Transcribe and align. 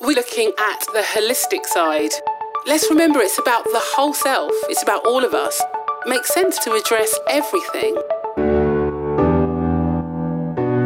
we're 0.00 0.14
looking 0.14 0.52
at 0.58 0.80
the 0.92 1.00
holistic 1.00 1.64
side. 1.64 2.10
Let's 2.66 2.90
remember 2.90 3.20
it's 3.20 3.38
about 3.38 3.64
the 3.64 3.80
whole 3.80 4.12
self, 4.12 4.52
it's 4.68 4.82
about 4.82 5.06
all 5.06 5.24
of 5.24 5.32
us. 5.32 5.60
It 6.04 6.08
makes 6.08 6.32
sense 6.34 6.58
to 6.64 6.72
address 6.74 7.18
everything. 7.30 7.96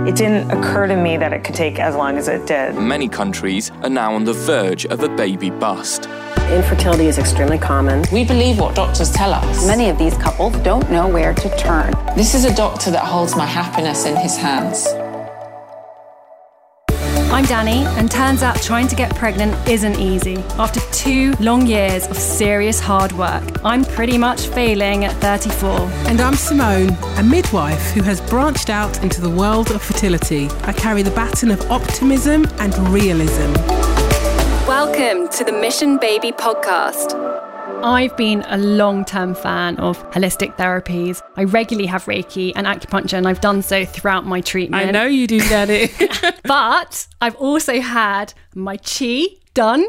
It 0.06 0.16
didn't 0.16 0.50
occur 0.50 0.86
to 0.86 0.96
me 0.96 1.16
that 1.16 1.32
it 1.32 1.44
could 1.44 1.54
take 1.54 1.78
as 1.78 1.94
long 1.94 2.18
as 2.18 2.28
it 2.28 2.46
did. 2.46 2.76
Many 2.76 3.08
countries 3.08 3.70
are 3.82 3.90
now 3.90 4.14
on 4.14 4.24
the 4.24 4.32
verge 4.32 4.86
of 4.86 5.02
a 5.02 5.08
baby 5.08 5.50
bust. 5.50 6.06
Infertility 6.50 7.06
is 7.06 7.18
extremely 7.18 7.58
common. 7.58 8.04
We 8.12 8.24
believe 8.24 8.58
what 8.58 8.74
doctors 8.74 9.10
tell 9.12 9.32
us. 9.32 9.66
Many 9.66 9.88
of 9.88 9.98
these 9.98 10.16
couples 10.16 10.56
don't 10.58 10.88
know 10.90 11.08
where 11.08 11.34
to 11.34 11.56
turn. 11.56 11.92
This 12.16 12.34
is 12.34 12.44
a 12.44 12.54
doctor 12.54 12.90
that 12.90 13.04
holds 13.04 13.36
my 13.36 13.46
happiness 13.46 14.04
in 14.06 14.16
his 14.16 14.36
hands. 14.36 14.86
I'm 17.40 17.46
Danie, 17.46 17.86
and 17.96 18.10
turns 18.10 18.42
out 18.42 18.60
trying 18.60 18.86
to 18.88 18.94
get 18.94 19.16
pregnant 19.16 19.56
isn't 19.66 19.98
easy. 19.98 20.36
After 20.58 20.78
two 20.92 21.32
long 21.40 21.66
years 21.66 22.06
of 22.06 22.18
serious 22.18 22.78
hard 22.78 23.12
work, 23.12 23.42
I'm 23.64 23.82
pretty 23.82 24.18
much 24.18 24.48
failing 24.48 25.06
at 25.06 25.14
34. 25.22 25.70
And 26.06 26.20
I'm 26.20 26.34
Simone, 26.34 26.90
a 27.16 27.22
midwife 27.22 27.92
who 27.92 28.02
has 28.02 28.20
branched 28.20 28.68
out 28.68 29.02
into 29.02 29.22
the 29.22 29.30
world 29.30 29.70
of 29.70 29.80
fertility. 29.80 30.50
I 30.64 30.74
carry 30.74 31.00
the 31.00 31.12
baton 31.12 31.50
of 31.50 31.62
optimism 31.70 32.46
and 32.58 32.76
realism. 32.90 33.54
Welcome 34.68 35.26
to 35.30 35.42
the 35.42 35.52
Mission 35.58 35.96
Baby 35.96 36.32
podcast. 36.32 37.29
I've 37.82 38.14
been 38.16 38.42
a 38.46 38.58
long 38.58 39.04
term 39.06 39.34
fan 39.34 39.76
of 39.78 39.98
holistic 40.10 40.56
therapies. 40.56 41.22
I 41.36 41.44
regularly 41.44 41.86
have 41.86 42.04
Reiki 42.04 42.52
and 42.54 42.66
acupuncture, 42.66 43.14
and 43.14 43.26
I've 43.26 43.40
done 43.40 43.62
so 43.62 43.86
throughout 43.86 44.26
my 44.26 44.42
treatment. 44.42 44.86
I 44.86 44.90
know 44.90 45.06
you 45.06 45.26
do, 45.26 45.40
Danie. 45.40 45.90
but 46.44 47.06
I've 47.22 47.36
also 47.36 47.80
had 47.80 48.34
my 48.54 48.76
chi 48.76 49.28
done, 49.54 49.86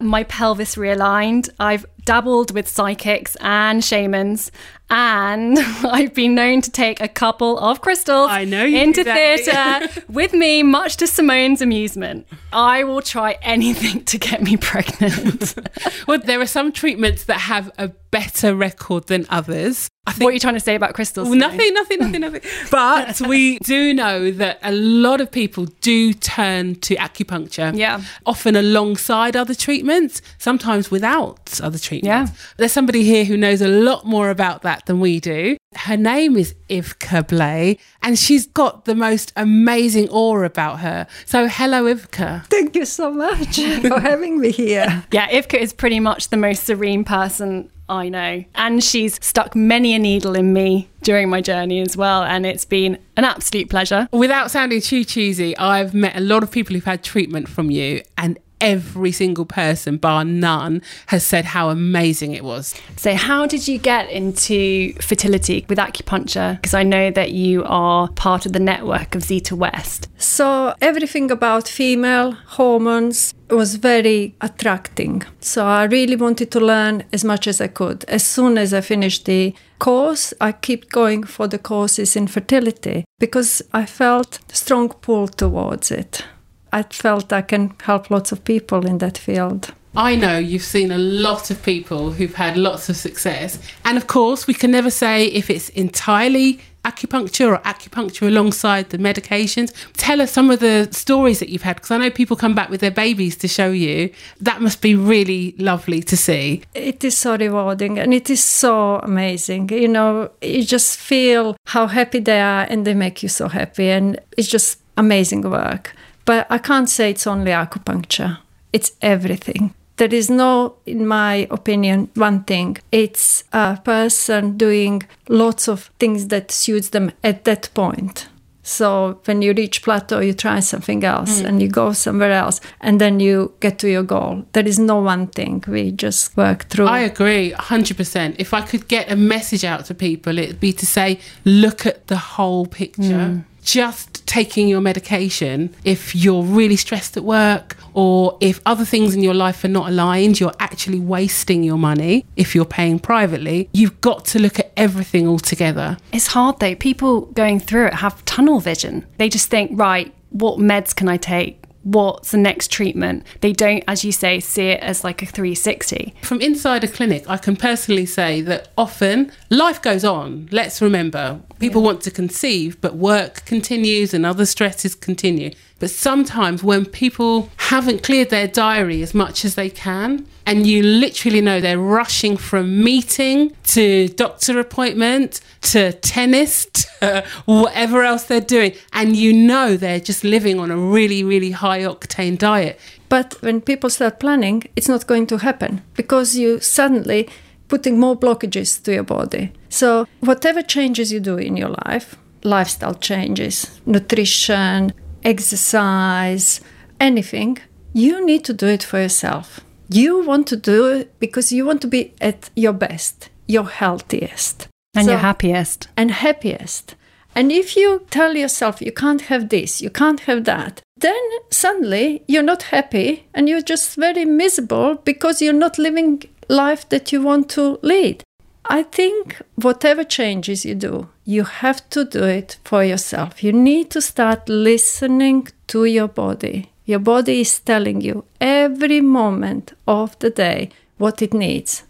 my 0.00 0.24
pelvis 0.24 0.74
realigned. 0.74 1.48
I've 1.60 1.86
dabbled 2.04 2.52
with 2.52 2.66
psychics 2.66 3.36
and 3.40 3.84
shamans, 3.84 4.50
and 4.90 5.58
I've 5.84 6.12
been 6.14 6.34
known 6.34 6.60
to 6.62 6.70
take 6.70 7.00
a 7.00 7.08
couple 7.08 7.58
of 7.58 7.80
crystals 7.80 8.28
I 8.30 8.44
know 8.44 8.66
into 8.66 9.04
theatre 9.04 9.88
with 10.08 10.32
me, 10.32 10.62
much 10.62 10.96
to 10.98 11.06
Simone's 11.06 11.62
amusement. 11.62 12.26
I 12.52 12.84
will 12.84 13.02
try 13.02 13.38
anything 13.42 14.04
to 14.04 14.18
get 14.18 14.42
me 14.42 14.56
pregnant. 14.56 15.54
well, 16.06 16.18
there 16.18 16.40
are 16.40 16.46
some 16.46 16.72
treatments 16.72 17.24
that 17.24 17.38
have 17.40 17.70
a 17.78 17.88
better 18.10 18.54
record 18.54 19.06
than 19.06 19.26
others. 19.30 19.88
Think 20.10 20.24
what 20.24 20.30
are 20.30 20.32
you 20.32 20.40
trying 20.40 20.54
to 20.54 20.60
say 20.60 20.74
about 20.74 20.94
crystals? 20.94 21.28
Well, 21.28 21.38
nothing, 21.38 21.72
nothing, 21.74 21.98
nothing, 22.00 22.20
nothing. 22.20 22.42
But 22.70 23.20
we 23.26 23.58
do 23.60 23.92
know 23.94 24.30
that 24.30 24.58
a 24.62 24.72
lot 24.72 25.20
of 25.20 25.30
people 25.30 25.66
do 25.80 26.12
turn 26.12 26.76
to 26.76 26.96
acupuncture. 26.96 27.76
Yeah. 27.76 28.02
Often 28.26 28.56
alongside 28.56 29.36
other 29.36 29.54
treatments, 29.54 30.22
sometimes 30.38 30.90
without 30.90 31.60
other 31.60 31.78
treatments. 31.78 32.30
Yeah. 32.30 32.36
There's 32.56 32.72
somebody 32.72 33.02
here 33.04 33.24
who 33.24 33.36
knows 33.36 33.60
a 33.60 33.68
lot 33.68 34.04
more 34.06 34.30
about 34.30 34.62
that 34.62 34.86
than 34.86 35.00
we 35.00 35.20
do. 35.20 35.56
Her 35.76 35.96
name 35.96 36.36
is 36.36 36.56
Ivka 36.68 37.28
Blay, 37.28 37.78
and 38.02 38.18
she's 38.18 38.48
got 38.48 38.86
the 38.86 38.94
most 38.96 39.32
amazing 39.36 40.08
aura 40.08 40.44
about 40.46 40.80
her. 40.80 41.06
So, 41.26 41.46
hello, 41.46 41.84
Ivka. 41.84 42.44
Thank 42.46 42.74
you 42.74 42.84
so 42.84 43.12
much 43.12 43.54
for 43.56 44.00
having 44.00 44.40
me 44.40 44.50
here. 44.50 45.04
Yeah, 45.12 45.28
Ivka 45.28 45.54
is 45.58 45.72
pretty 45.72 46.00
much 46.00 46.30
the 46.30 46.36
most 46.36 46.64
serene 46.64 47.04
person 47.04 47.70
I 47.88 48.08
know. 48.08 48.44
And 48.56 48.82
she's 48.82 49.24
stuck 49.24 49.54
many 49.54 49.94
a 49.94 50.00
needle 50.00 50.34
in 50.34 50.52
me 50.52 50.88
during 51.02 51.30
my 51.30 51.40
journey 51.40 51.80
as 51.80 51.96
well. 51.96 52.24
And 52.24 52.46
it's 52.46 52.64
been 52.64 52.98
an 53.16 53.24
absolute 53.24 53.70
pleasure. 53.70 54.08
Without 54.10 54.50
sounding 54.50 54.80
too 54.80 55.04
cheesy, 55.04 55.56
I've 55.56 55.94
met 55.94 56.16
a 56.16 56.20
lot 56.20 56.42
of 56.42 56.50
people 56.50 56.74
who've 56.74 56.84
had 56.84 57.04
treatment 57.04 57.48
from 57.48 57.70
you, 57.70 58.02
and 58.18 58.40
every 58.60 59.12
single 59.12 59.44
person, 59.44 59.96
bar 59.96 60.24
none, 60.24 60.82
has 61.06 61.24
said 61.24 61.44
how 61.44 61.70
amazing 61.70 62.32
it 62.32 62.44
was. 62.44 62.74
So, 62.96 63.14
how 63.14 63.46
did 63.46 63.66
you 63.66 63.78
get 63.78 64.10
into 64.10 64.92
fertility 64.94 65.64
with 65.68 65.78
acupuncture? 65.78 66.56
Because 66.56 66.74
I 66.74 66.82
know 66.82 67.10
that 67.10 67.32
you 67.32 67.64
are 67.64 68.08
part 68.08 68.46
of 68.46 68.52
the 68.52 68.60
network 68.60 69.14
of 69.14 69.22
Zita 69.22 69.56
West. 69.56 70.08
So, 70.18 70.74
everything 70.80 71.30
about 71.30 71.68
female 71.68 72.32
hormones 72.32 73.34
was 73.48 73.76
very 73.76 74.34
attracting. 74.40 75.22
So, 75.40 75.66
I 75.66 75.84
really 75.84 76.16
wanted 76.16 76.50
to 76.52 76.60
learn 76.60 77.04
as 77.12 77.24
much 77.24 77.46
as 77.46 77.60
I 77.60 77.68
could. 77.68 78.04
As 78.04 78.24
soon 78.24 78.58
as 78.58 78.72
I 78.74 78.80
finished 78.80 79.24
the 79.24 79.54
course, 79.78 80.32
I 80.40 80.52
kept 80.52 80.90
going 80.90 81.24
for 81.24 81.48
the 81.48 81.58
courses 81.58 82.16
in 82.16 82.26
fertility 82.26 83.04
because 83.18 83.62
I 83.72 83.86
felt 83.86 84.38
strong 84.52 84.90
pull 84.90 85.28
towards 85.28 85.90
it. 85.90 86.24
I 86.72 86.82
felt 86.84 87.32
I 87.32 87.42
can 87.42 87.74
help 87.82 88.10
lots 88.10 88.32
of 88.32 88.44
people 88.44 88.86
in 88.86 88.98
that 88.98 89.18
field. 89.18 89.72
I 89.96 90.14
know 90.14 90.38
you've 90.38 90.62
seen 90.62 90.92
a 90.92 90.98
lot 90.98 91.50
of 91.50 91.62
people 91.64 92.12
who've 92.12 92.34
had 92.34 92.56
lots 92.56 92.88
of 92.88 92.96
success. 92.96 93.58
And 93.84 93.96
of 93.96 94.06
course, 94.06 94.46
we 94.46 94.54
can 94.54 94.70
never 94.70 94.90
say 94.90 95.26
if 95.26 95.50
it's 95.50 95.68
entirely 95.70 96.60
acupuncture 96.84 97.48
or 97.52 97.58
acupuncture 97.58 98.26
alongside 98.26 98.90
the 98.90 98.98
medications. 98.98 99.72
Tell 99.94 100.20
us 100.20 100.32
some 100.32 100.50
of 100.50 100.60
the 100.60 100.88
stories 100.92 101.38
that 101.40 101.48
you've 101.48 101.62
had 101.62 101.76
because 101.76 101.90
I 101.90 101.98
know 101.98 102.10
people 102.10 102.36
come 102.36 102.54
back 102.54 102.70
with 102.70 102.80
their 102.80 102.90
babies 102.90 103.36
to 103.38 103.48
show 103.48 103.70
you. 103.70 104.10
That 104.40 104.62
must 104.62 104.80
be 104.80 104.94
really 104.94 105.54
lovely 105.58 106.02
to 106.04 106.16
see. 106.16 106.62
It 106.74 107.04
is 107.04 107.16
so 107.18 107.36
rewarding 107.36 107.98
and 107.98 108.14
it 108.14 108.30
is 108.30 108.42
so 108.42 108.96
amazing. 109.00 109.68
You 109.70 109.88
know, 109.88 110.30
you 110.40 110.64
just 110.64 110.98
feel 110.98 111.56
how 111.66 111.86
happy 111.86 112.20
they 112.20 112.40
are 112.40 112.66
and 112.70 112.86
they 112.86 112.94
make 112.94 113.22
you 113.22 113.28
so 113.28 113.48
happy. 113.48 113.90
And 113.90 114.18
it's 114.36 114.48
just 114.48 114.80
amazing 114.96 115.42
work. 115.42 115.94
But 116.24 116.46
I 116.50 116.58
can't 116.58 116.88
say 116.88 117.10
it's 117.10 117.26
only 117.26 117.52
acupuncture, 117.52 118.38
it's 118.72 118.92
everything. 119.02 119.74
There 119.96 120.14
is 120.14 120.30
no, 120.30 120.76
in 120.86 121.06
my 121.06 121.46
opinion, 121.50 122.08
one 122.14 122.44
thing. 122.44 122.78
It's 122.90 123.44
a 123.52 123.78
person 123.84 124.56
doing 124.56 125.02
lots 125.28 125.68
of 125.68 125.90
things 125.98 126.28
that 126.28 126.50
suits 126.50 126.88
them 126.88 127.12
at 127.22 127.44
that 127.44 127.68
point. 127.74 128.26
So 128.62 129.20
when 129.24 129.42
you 129.42 129.52
reach 129.52 129.82
plateau, 129.82 130.20
you 130.20 130.32
try 130.32 130.60
something 130.60 131.02
else 131.02 131.40
mm. 131.40 131.46
and 131.46 131.60
you 131.60 131.68
go 131.68 131.92
somewhere 131.92 132.32
else 132.32 132.60
and 132.80 133.00
then 133.00 133.18
you 133.18 133.52
get 133.60 133.78
to 133.80 133.90
your 133.90 134.02
goal. 134.02 134.44
There 134.52 134.66
is 134.66 134.78
no 134.78 134.98
one 135.00 135.26
thing. 135.26 135.64
We 135.66 135.92
just 135.92 136.36
work 136.36 136.64
through. 136.68 136.86
I 136.86 137.00
agree 137.00 137.52
100%. 137.52 138.36
If 138.38 138.54
I 138.54 138.60
could 138.62 138.86
get 138.86 139.10
a 139.10 139.16
message 139.16 139.64
out 139.64 139.86
to 139.86 139.94
people, 139.94 140.38
it'd 140.38 140.60
be 140.60 140.72
to 140.74 140.86
say, 140.86 141.18
look 141.44 141.84
at 141.84 142.06
the 142.06 142.16
whole 142.16 142.64
picture. 142.64 143.02
Mm. 143.02 143.44
Just 143.62 144.26
taking 144.26 144.68
your 144.68 144.80
medication, 144.80 145.74
if 145.84 146.14
you're 146.14 146.42
really 146.42 146.76
stressed 146.76 147.16
at 147.16 147.24
work 147.24 147.76
or 147.94 148.38
if 148.40 148.60
other 148.64 148.84
things 148.84 149.14
in 149.14 149.22
your 149.22 149.34
life 149.34 149.64
are 149.64 149.68
not 149.68 149.88
aligned, 149.88 150.38
you're 150.38 150.54
actually 150.60 151.00
wasting 151.00 151.62
your 151.62 151.78
money 151.78 152.24
if 152.36 152.54
you're 152.54 152.64
paying 152.64 152.98
privately. 152.98 153.68
You've 153.72 154.00
got 154.00 154.24
to 154.26 154.38
look 154.38 154.58
at 154.58 154.72
everything 154.76 155.26
all 155.26 155.38
together. 155.38 155.98
It's 156.12 156.28
hard 156.28 156.60
though. 156.60 156.74
People 156.74 157.22
going 157.22 157.58
through 157.60 157.86
it 157.86 157.94
have 157.94 158.24
tunnel 158.24 158.60
vision. 158.60 159.04
They 159.18 159.28
just 159.28 159.50
think, 159.50 159.72
right, 159.74 160.14
what 160.30 160.58
meds 160.58 160.94
can 160.94 161.08
I 161.08 161.16
take? 161.16 161.64
What's 161.82 162.32
the 162.32 162.38
next 162.38 162.70
treatment? 162.70 163.24
They 163.40 163.52
don't, 163.52 163.82
as 163.88 164.04
you 164.04 164.12
say, 164.12 164.40
see 164.40 164.68
it 164.68 164.80
as 164.80 165.02
like 165.02 165.22
a 165.22 165.26
360. 165.26 166.14
From 166.22 166.40
inside 166.40 166.84
a 166.84 166.88
clinic, 166.88 167.24
I 167.28 167.38
can 167.38 167.56
personally 167.56 168.06
say 168.06 168.42
that 168.42 168.68
often 168.76 169.32
life 169.48 169.80
goes 169.80 170.04
on. 170.04 170.48
Let's 170.52 170.82
remember, 170.82 171.40
people 171.58 171.82
want 171.82 172.02
to 172.02 172.10
conceive, 172.10 172.80
but 172.80 172.96
work 172.96 173.44
continues 173.46 174.12
and 174.12 174.26
other 174.26 174.44
stresses 174.44 174.94
continue. 174.94 175.52
But 175.80 175.90
sometimes 175.90 176.62
when 176.62 176.84
people 176.84 177.48
haven't 177.56 178.02
cleared 178.02 178.30
their 178.30 178.46
diary 178.46 179.02
as 179.02 179.14
much 179.14 179.44
as 179.44 179.54
they 179.54 179.70
can, 179.70 180.26
and 180.46 180.66
you 180.66 180.82
literally 180.82 181.40
know 181.40 181.60
they're 181.60 181.78
rushing 181.78 182.36
from 182.36 182.84
meeting 182.84 183.56
to 183.68 184.08
doctor 184.08 184.58
appointment 184.60 185.40
to 185.62 185.92
tennis 185.94 186.66
to 187.00 187.24
whatever 187.46 188.02
else 188.04 188.24
they're 188.24 188.40
doing, 188.40 188.74
and 188.92 189.16
you 189.16 189.32
know 189.32 189.76
they're 189.76 190.00
just 190.00 190.22
living 190.22 190.60
on 190.60 190.70
a 190.70 190.76
really, 190.76 191.24
really 191.24 191.52
high 191.52 191.80
octane 191.80 192.38
diet. 192.38 192.78
But 193.08 193.40
when 193.40 193.60
people 193.62 193.90
start 193.90 194.20
planning, 194.20 194.64
it's 194.76 194.88
not 194.88 195.06
going 195.06 195.26
to 195.28 195.38
happen 195.38 195.82
because 195.94 196.36
you 196.36 196.60
suddenly 196.60 197.28
putting 197.68 197.98
more 197.98 198.16
blockages 198.18 198.82
to 198.82 198.92
your 198.92 199.02
body. 199.04 199.52
So 199.70 200.06
whatever 200.20 200.60
changes 200.62 201.10
you 201.10 201.20
do 201.20 201.38
in 201.38 201.56
your 201.56 201.74
life, 201.86 202.16
lifestyle 202.42 202.94
changes, 202.94 203.80
nutrition, 203.86 204.92
exercise, 205.24 206.60
anything, 206.98 207.58
you 207.92 208.24
need 208.24 208.44
to 208.44 208.52
do 208.52 208.66
it 208.66 208.82
for 208.82 208.98
yourself. 209.00 209.60
You 209.88 210.24
want 210.24 210.46
to 210.48 210.56
do 210.56 210.86
it 210.86 211.18
because 211.18 211.52
you 211.52 211.64
want 211.66 211.80
to 211.82 211.88
be 211.88 212.14
at 212.20 212.50
your 212.54 212.72
best, 212.72 213.28
your 213.46 213.68
healthiest, 213.68 214.68
And 214.94 215.04
So- 215.04 215.12
you're 215.12 215.20
happiest. 215.20 215.88
and 215.96 216.10
happiest. 216.10 216.94
And 217.36 217.52
if 217.52 217.76
you 217.76 218.02
tell 218.10 218.36
yourself 218.36 218.80
you 218.82 218.92
can't 218.92 219.22
have 219.22 219.48
this, 219.48 219.80
you 219.80 219.90
can't 219.90 220.20
have 220.20 220.44
that, 220.44 220.80
then 221.00 221.22
suddenly 221.50 222.22
you're 222.26 222.42
not 222.52 222.62
happy 222.64 223.28
and 223.34 223.48
you're 223.48 223.62
just 223.62 223.94
very 223.96 224.24
miserable 224.24 224.96
because 225.04 225.40
you're 225.40 225.52
not 225.66 225.78
living 225.78 226.22
life 226.48 226.88
that 226.88 227.12
you 227.12 227.22
want 227.22 227.48
to 227.50 227.78
lead. 227.82 228.24
I 228.70 228.84
think 228.84 229.42
whatever 229.56 230.04
changes 230.04 230.64
you 230.64 230.76
do, 230.76 231.08
you 231.24 231.42
have 231.42 231.90
to 231.90 232.04
do 232.04 232.22
it 232.22 232.58
for 232.62 232.84
yourself. 232.84 233.42
You 233.42 233.52
need 233.52 233.90
to 233.90 234.00
start 234.00 234.48
listening 234.48 235.48
to 235.66 235.86
your 235.86 236.06
body. 236.06 236.70
Your 236.84 237.00
body 237.00 237.40
is 237.40 237.58
telling 237.58 238.00
you 238.00 238.24
every 238.40 239.00
moment 239.00 239.72
of 239.88 240.16
the 240.20 240.30
day 240.30 240.70
what 240.98 241.20
it 241.20 241.34
needs. 241.34 241.82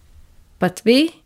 But 0.58 0.80
we 0.82 1.16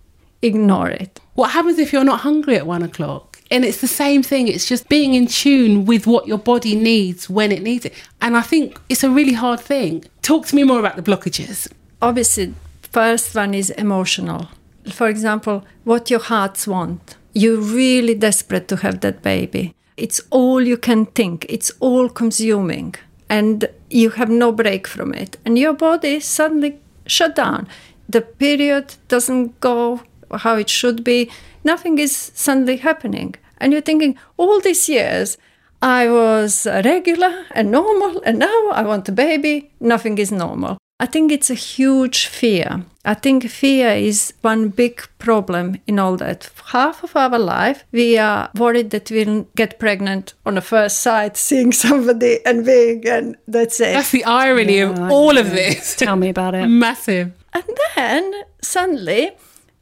ignore 0.42 0.90
it. 0.90 1.20
What 1.34 1.52
happens 1.52 1.78
if 1.78 1.92
you're 1.92 2.02
not 2.02 2.20
hungry 2.22 2.56
at 2.56 2.66
one 2.66 2.82
o'clock? 2.82 3.40
And 3.48 3.64
it's 3.64 3.80
the 3.80 3.86
same 3.86 4.24
thing. 4.24 4.48
It's 4.48 4.66
just 4.66 4.88
being 4.88 5.14
in 5.14 5.28
tune 5.28 5.84
with 5.84 6.04
what 6.04 6.26
your 6.26 6.38
body 6.38 6.74
needs 6.74 7.30
when 7.30 7.52
it 7.52 7.62
needs 7.62 7.84
it. 7.84 7.94
And 8.20 8.36
I 8.36 8.42
think 8.42 8.76
it's 8.88 9.04
a 9.04 9.10
really 9.10 9.34
hard 9.34 9.60
thing. 9.60 10.04
Talk 10.22 10.46
to 10.46 10.56
me 10.56 10.64
more 10.64 10.80
about 10.80 10.96
the 10.96 11.02
blockages. 11.02 11.70
Obviously, 12.02 12.54
first 12.90 13.36
one 13.36 13.54
is 13.54 13.70
emotional. 13.70 14.48
For 14.90 15.08
example, 15.08 15.64
what 15.84 16.10
your 16.10 16.20
hearts 16.20 16.66
want. 16.66 17.16
You're 17.32 17.60
really 17.60 18.14
desperate 18.14 18.68
to 18.68 18.76
have 18.76 19.00
that 19.00 19.22
baby. 19.22 19.74
It's 19.96 20.20
all 20.30 20.62
you 20.62 20.76
can 20.76 21.06
think. 21.06 21.46
It's 21.48 21.72
all 21.80 22.08
consuming. 22.08 22.94
And 23.28 23.68
you 23.90 24.10
have 24.10 24.30
no 24.30 24.52
break 24.52 24.86
from 24.86 25.14
it. 25.14 25.36
And 25.44 25.58
your 25.58 25.72
body 25.72 26.20
suddenly 26.20 26.80
shut 27.06 27.34
down. 27.34 27.68
The 28.08 28.20
period 28.20 28.94
doesn't 29.08 29.60
go 29.60 30.02
how 30.30 30.56
it 30.56 30.68
should 30.68 31.02
be. 31.04 31.30
Nothing 31.64 31.98
is 31.98 32.32
suddenly 32.34 32.76
happening. 32.76 33.34
And 33.58 33.72
you're 33.72 33.82
thinking, 33.82 34.18
all 34.36 34.60
these 34.60 34.88
years, 34.88 35.38
I 35.80 36.08
was 36.10 36.66
regular 36.66 37.44
and 37.52 37.70
normal, 37.70 38.22
and 38.24 38.38
now 38.38 38.68
I 38.72 38.82
want 38.82 39.08
a 39.08 39.12
baby. 39.12 39.70
Nothing 39.80 40.18
is 40.18 40.32
normal. 40.32 40.78
I 41.04 41.06
think 41.06 41.30
it's 41.30 41.50
a 41.50 41.54
huge 41.54 42.28
fear. 42.28 42.86
I 43.04 43.12
think 43.12 43.46
fear 43.50 43.90
is 43.90 44.32
one 44.40 44.70
big 44.70 45.06
problem 45.18 45.76
in 45.86 45.98
all 45.98 46.16
that. 46.16 46.50
Half 46.72 47.04
of 47.04 47.14
our 47.14 47.38
life, 47.38 47.84
we 47.92 48.16
are 48.16 48.48
worried 48.54 48.88
that 48.88 49.10
we'll 49.10 49.46
get 49.54 49.78
pregnant 49.78 50.32
on 50.46 50.54
the 50.54 50.62
first 50.62 51.00
sight, 51.00 51.36
seeing 51.36 51.72
somebody 51.86 52.38
and 52.46 52.64
being, 52.64 53.06
and 53.06 53.36
that's 53.46 53.80
it. 53.80 53.92
That's 53.92 54.12
the 54.12 54.24
irony 54.24 54.78
of 54.78 54.98
all 54.98 55.36
of 55.36 55.50
this. 55.50 55.94
Tell 55.98 56.16
me 56.16 56.30
about 56.30 56.54
it. 56.54 56.68
Massive. 56.68 57.32
And 57.52 57.64
then 57.96 58.32
suddenly, 58.62 59.32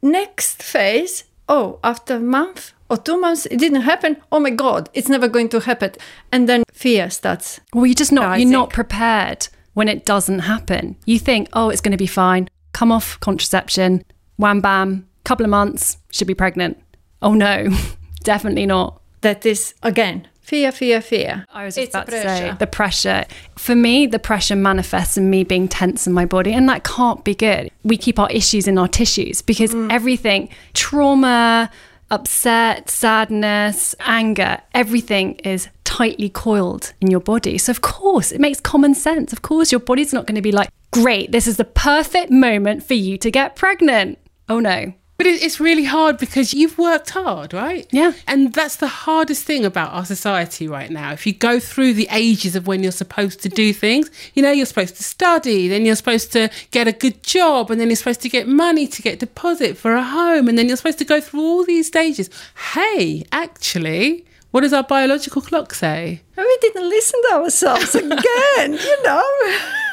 next 0.01 0.61
phase, 0.61 1.23
oh, 1.47 1.79
after 1.85 2.15
a 2.15 2.19
month 2.19 2.73
or 2.89 2.97
two 2.97 3.17
months, 3.17 3.45
it 3.45 3.59
didn't 3.59 3.83
happen. 3.83 4.17
Oh 4.29 4.41
my 4.41 4.49
God, 4.49 4.89
it's 4.93 5.07
never 5.07 5.29
going 5.29 5.47
to 5.49 5.61
happen. 5.61 5.93
And 6.33 6.49
then 6.49 6.63
fear 6.73 7.09
starts. 7.09 7.61
Well, 7.73 7.85
you're 7.85 7.95
just 7.95 8.11
not, 8.11 8.25
rising. 8.25 8.49
you're 8.49 8.59
not 8.59 8.71
prepared 8.71 9.47
when 9.73 9.87
it 9.87 10.05
doesn't 10.05 10.39
happen. 10.39 10.95
You 11.05 11.19
think, 11.19 11.49
oh, 11.53 11.69
it's 11.69 11.81
going 11.81 11.91
to 11.91 11.97
be 11.97 12.07
fine. 12.07 12.49
Come 12.73 12.91
off 12.91 13.19
contraception, 13.19 14.03
wham 14.37 14.61
bam, 14.61 15.07
couple 15.23 15.45
of 15.45 15.49
months, 15.49 15.97
should 16.11 16.27
be 16.27 16.33
pregnant. 16.33 16.81
Oh 17.21 17.33
no, 17.33 17.69
definitely 18.23 18.65
not. 18.65 19.01
That 19.21 19.45
is, 19.45 19.73
again, 19.83 20.27
fear, 20.41 20.71
fear, 20.71 21.01
fear. 21.01 21.45
I 21.53 21.65
was 21.65 21.77
It's 21.77 21.93
about 21.93 22.07
to 22.07 22.21
say 22.21 22.55
the 22.59 22.67
pressure. 22.67 23.25
For 23.57 23.75
me, 23.75 24.05
the 24.05 24.19
pressure 24.19 24.55
manifests 24.55 25.17
in 25.17 25.29
me 25.29 25.43
being 25.43 25.67
tense 25.67 26.05
in 26.05 26.13
my 26.13 26.25
body, 26.25 26.53
and 26.53 26.67
that 26.69 26.83
can't 26.83 27.23
be 27.23 27.33
good. 27.33 27.71
We 27.83 27.97
keep 27.97 28.19
our 28.19 28.29
issues 28.29 28.67
in 28.67 28.77
our 28.77 28.87
tissues 28.87 29.41
because 29.41 29.73
mm. 29.73 29.91
everything, 29.91 30.49
trauma, 30.73 31.71
upset, 32.11 32.89
sadness, 32.89 33.95
anger, 34.01 34.59
everything 34.73 35.35
is 35.35 35.69
tightly 35.97 36.27
coiled 36.29 36.91
in 37.01 37.11
your 37.11 37.19
body. 37.19 37.55
So, 37.59 37.69
of 37.69 37.81
course, 37.81 38.31
it 38.31 38.41
makes 38.41 38.59
common 38.59 38.95
sense. 38.95 39.31
Of 39.31 39.43
course, 39.43 39.71
your 39.71 39.79
body's 39.79 40.11
not 40.11 40.25
going 40.25 40.35
to 40.35 40.41
be 40.41 40.51
like, 40.51 40.69
great, 40.91 41.31
this 41.31 41.45
is 41.45 41.57
the 41.57 41.65
perfect 41.65 42.31
moment 42.31 42.83
for 42.83 42.95
you 42.95 43.15
to 43.19 43.29
get 43.29 43.55
pregnant. 43.55 44.17
Oh 44.49 44.59
no. 44.59 44.93
But 45.17 45.27
it's 45.27 45.59
really 45.59 45.83
hard 45.83 46.17
because 46.17 46.51
you've 46.51 46.79
worked 46.79 47.11
hard, 47.11 47.53
right? 47.53 47.85
Yeah. 47.91 48.13
And 48.27 48.51
that's 48.51 48.77
the 48.77 48.87
hardest 48.87 49.45
thing 49.45 49.63
about 49.63 49.93
our 49.93 50.03
society 50.03 50.67
right 50.67 50.89
now. 50.89 51.11
If 51.13 51.27
you 51.27 51.33
go 51.33 51.59
through 51.59 51.93
the 51.93 52.07
ages 52.09 52.55
of 52.55 52.65
when 52.65 52.81
you're 52.81 52.91
supposed 52.91 53.43
to 53.43 53.49
do 53.49 53.71
things, 53.71 54.09
you 54.33 54.41
know, 54.41 54.51
you're 54.51 54.65
supposed 54.65 54.95
to 54.97 55.03
study, 55.03 55.67
then 55.67 55.85
you're 55.85 55.95
supposed 55.95 56.31
to 56.33 56.49
get 56.71 56.87
a 56.87 56.91
good 56.91 57.21
job, 57.21 57.69
and 57.69 57.79
then 57.79 57.89
you're 57.89 57.95
supposed 58.03 58.21
to 58.21 58.29
get 58.29 58.47
money 58.47 58.87
to 58.87 59.01
get 59.03 59.19
deposit 59.19 59.77
for 59.77 59.93
a 59.93 60.03
home, 60.03 60.47
and 60.49 60.57
then 60.57 60.67
you're 60.67 60.77
supposed 60.77 60.97
to 60.97 61.05
go 61.05 61.21
through 61.21 61.41
all 61.41 61.63
these 61.63 61.85
stages. 61.85 62.31
Hey, 62.73 63.23
actually, 63.31 64.25
what 64.53 64.61
does 64.61 64.71
our 64.71 64.83
biological 64.83 65.41
clock 65.41 65.73
say? 65.73 66.21
And 66.37 66.45
we 66.45 66.57
didn't 66.61 66.87
listen 66.87 67.19
to 67.23 67.33
ourselves 67.37 67.95
again, 67.95 68.13
you 68.73 69.03
know. 69.03 69.23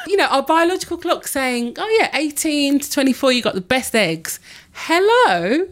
you 0.05 0.15
know, 0.15 0.27
our 0.27 0.43
biological 0.43 0.99
clock 0.99 1.25
saying, 1.27 1.73
oh 1.79 1.97
yeah, 1.99 2.15
18 2.15 2.77
to 2.77 2.91
24, 2.91 3.31
you 3.31 3.41
got 3.41 3.55
the 3.55 3.61
best 3.61 3.95
eggs. 3.95 4.39
Hello? 4.73 5.67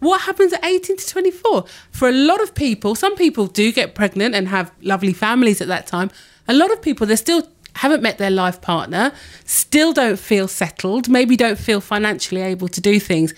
What 0.00 0.20
happens 0.20 0.52
at 0.52 0.62
18 0.62 0.98
to 0.98 1.06
24? 1.06 1.64
For 1.90 2.06
a 2.06 2.12
lot 2.12 2.42
of 2.42 2.54
people, 2.54 2.94
some 2.94 3.16
people 3.16 3.46
do 3.46 3.72
get 3.72 3.94
pregnant 3.94 4.34
and 4.34 4.48
have 4.48 4.70
lovely 4.82 5.14
families 5.14 5.62
at 5.62 5.68
that 5.68 5.86
time. 5.86 6.10
A 6.46 6.52
lot 6.52 6.70
of 6.70 6.82
people, 6.82 7.06
they 7.06 7.16
still 7.16 7.48
haven't 7.76 8.02
met 8.02 8.18
their 8.18 8.30
life 8.30 8.60
partner, 8.60 9.12
still 9.46 9.94
don't 9.94 10.18
feel 10.18 10.48
settled, 10.48 11.08
maybe 11.08 11.34
don't 11.34 11.58
feel 11.58 11.80
financially 11.80 12.42
able 12.42 12.68
to 12.68 12.82
do 12.82 13.00
things, 13.00 13.32